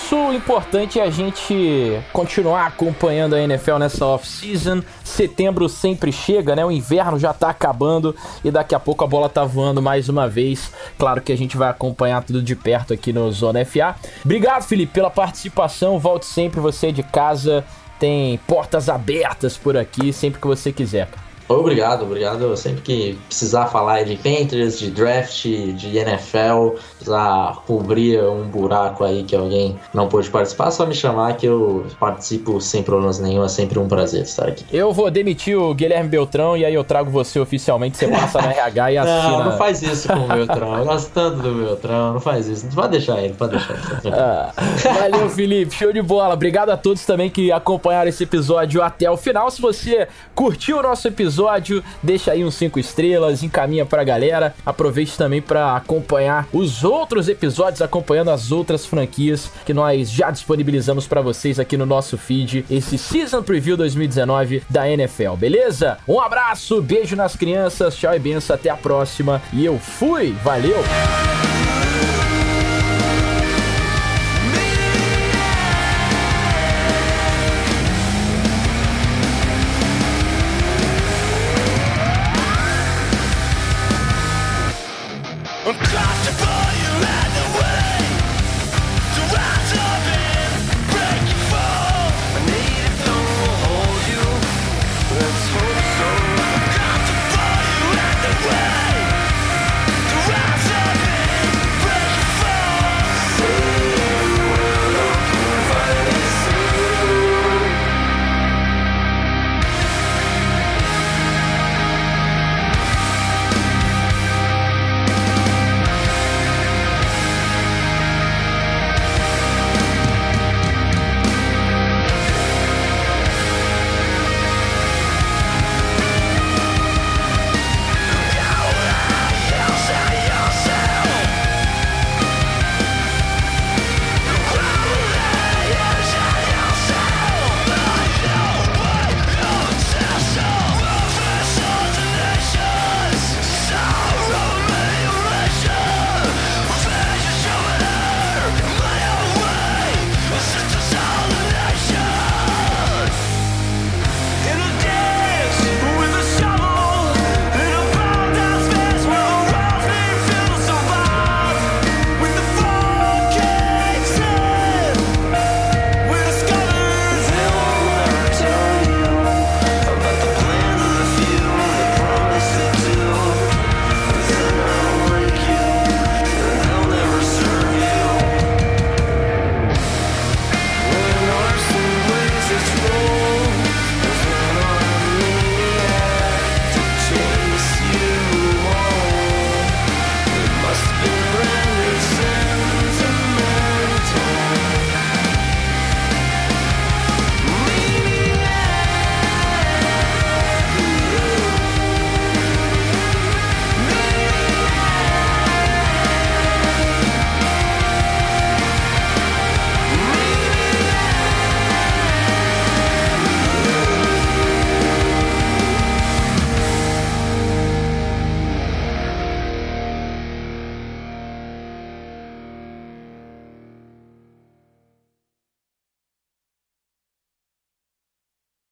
Isso, 0.05 0.17
o 0.17 0.35
importante 0.35 1.01
é 1.01 1.03
a 1.03 1.09
gente 1.09 1.99
continuar 2.13 2.67
acompanhando 2.67 3.35
a 3.35 3.41
NFL 3.41 3.79
nessa 3.79 4.05
off-season. 4.05 4.83
Setembro 5.03 5.67
sempre 5.67 6.13
chega, 6.13 6.55
né? 6.55 6.63
O 6.63 6.71
inverno 6.71 7.19
já 7.19 7.33
tá 7.33 7.49
acabando 7.49 8.15
e 8.45 8.51
daqui 8.51 8.75
a 8.75 8.79
pouco 8.81 9.03
a 9.03 9.07
bola 9.07 9.31
tá 9.31 9.45
voando 9.45 9.81
mais 9.81 10.11
uma 10.11 10.29
vez. 10.29 10.71
Claro 10.99 11.23
que 11.23 11.33
a 11.33 11.37
gente 11.37 11.57
vai 11.57 11.71
acompanhar 11.71 12.23
tudo 12.23 12.43
de 12.43 12.55
perto 12.55 12.93
aqui 12.93 13.15
no 13.15 13.33
Zona 13.33 13.65
FA. 13.65 13.97
Obrigado, 14.23 14.65
Felipe, 14.65 14.93
pela 14.93 15.11
participação. 15.11 15.99
Volte 15.99 16.27
sempre, 16.27 16.61
você 16.61 16.93
de 16.93 17.03
casa. 17.03 17.65
Tem 17.99 18.39
portas 18.47 18.91
abertas 18.91 19.57
por 19.57 19.75
aqui, 19.75 20.13
sempre 20.13 20.39
que 20.39 20.47
você 20.47 20.71
quiser. 20.71 21.09
Obrigado, 21.49 22.03
obrigado. 22.03 22.57
Sempre 22.57 22.83
que 22.83 23.19
precisar 23.27 23.67
falar 23.67 24.03
de 24.05 24.17
Panthers, 24.17 24.79
de 24.79 24.91
draft, 24.91 25.45
de 25.45 25.99
NFL, 25.99 26.77
precisar 26.97 27.63
cobrir 27.67 28.23
um 28.23 28.45
buraco 28.45 29.05
aí 29.05 29.25
que 29.25 29.37
alguém 29.37 29.79
não 29.93 30.09
pôde 30.09 30.31
participar, 30.31 30.71
só 30.71 30.87
me 30.87 30.95
chamar 30.95 31.37
que 31.37 31.47
eu 31.47 31.87
participo 32.01 32.61
sem 32.61 32.83
problemas 32.83 33.19
nenhum. 33.19 33.45
É 33.45 33.49
sempre 33.49 33.79
um 33.79 33.87
prazer 33.87 34.23
estar 34.23 34.49
aqui. 34.49 34.65
Eu 34.73 34.93
vou 34.93 35.11
demitir 35.11 35.59
o 35.59 35.75
Guilherme 35.75 36.09
Beltrão 36.09 36.57
e 36.57 36.65
aí 36.65 36.75
eu 36.75 36.85
trago 36.85 37.11
você 37.11 37.39
oficialmente. 37.39 37.97
Você 37.97 38.09
passa 38.09 38.41
na 38.41 38.53
RH 38.53 38.93
e 38.93 38.99
assina. 38.99 39.31
Não, 39.31 39.45
não 39.45 39.59
faz 39.59 39.83
isso 39.83 40.09
com 40.09 40.21
o 40.21 40.29
Beltrão. 40.29 40.79
Eu 40.79 40.85
gosto 40.85 41.11
tanto 41.13 41.37
do 41.39 41.55
Beltrão, 41.65 42.15
não 42.15 42.21
faz 42.21 42.49
isso. 42.49 42.67
Pode 42.75 42.93
deixar 42.93 43.23
ele, 43.23 43.35
pode 43.35 43.53
deixar 43.53 43.75
ele. 43.75 44.15
Ah, 44.15 44.53
valeu, 44.95 45.29
Felipe. 45.29 45.75
Show 45.75 45.93
de 45.93 46.03
bola. 46.03 46.35
Obrigado 46.35 46.71
a 46.71 46.77
todos 46.77 47.05
também 47.05 47.29
que 47.29 47.53
acompanharam 47.53 48.09
esse 48.09 48.23
episódio 48.25 48.83
até 48.83 49.11
o 49.11 49.17
final. 49.17 49.51
Se 49.51 49.61
você 49.61 50.09
curtiu 50.35 50.79
o 50.79 50.83
nosso 50.83 51.07
episódio, 51.35 51.83
deixa 52.01 52.31
aí 52.31 52.45
uns 52.45 52.55
5 52.55 52.79
estrelas, 52.79 53.43
encaminha 53.43 53.85
pra 53.85 54.05
galera. 54.05 54.55
Aproveite 54.65 55.19
também 55.19 55.43
para 55.43 55.77
acompanhar 55.77 56.47
os 56.53 56.85
outros 56.85 57.29
episódios, 57.29 57.83
acompanhando 57.83 58.31
as 58.31 58.53
outras 58.53 58.87
franquias 58.87 59.51
que 59.67 59.75
nós 59.75 60.11
já 60.11 60.31
disponibilizamos 60.31 61.09
para 61.09 61.21
vocês 61.21 61.59
aqui 61.59 61.77
no 61.77 61.87
nosso 61.87 62.17
feed, 62.17 62.65
esse 62.71 62.97
Season 62.97 63.43
Preview 63.43 63.77
2019 63.77 64.63
da 64.71 64.89
NFL, 64.89 65.35
beleza? 65.37 65.99
Um 66.07 66.21
abraço, 66.21 66.81
beijo 66.81 67.17
nas 67.17 67.35
crianças, 67.35 67.97
tchau 67.97 68.15
e 68.15 68.19
benção, 68.19 68.55
até 68.55 68.71
a 68.71 68.77
próxima. 68.77 69.43
E 69.53 69.65
eu 69.65 69.79
fui, 69.79 70.33
valeu! 70.45 70.85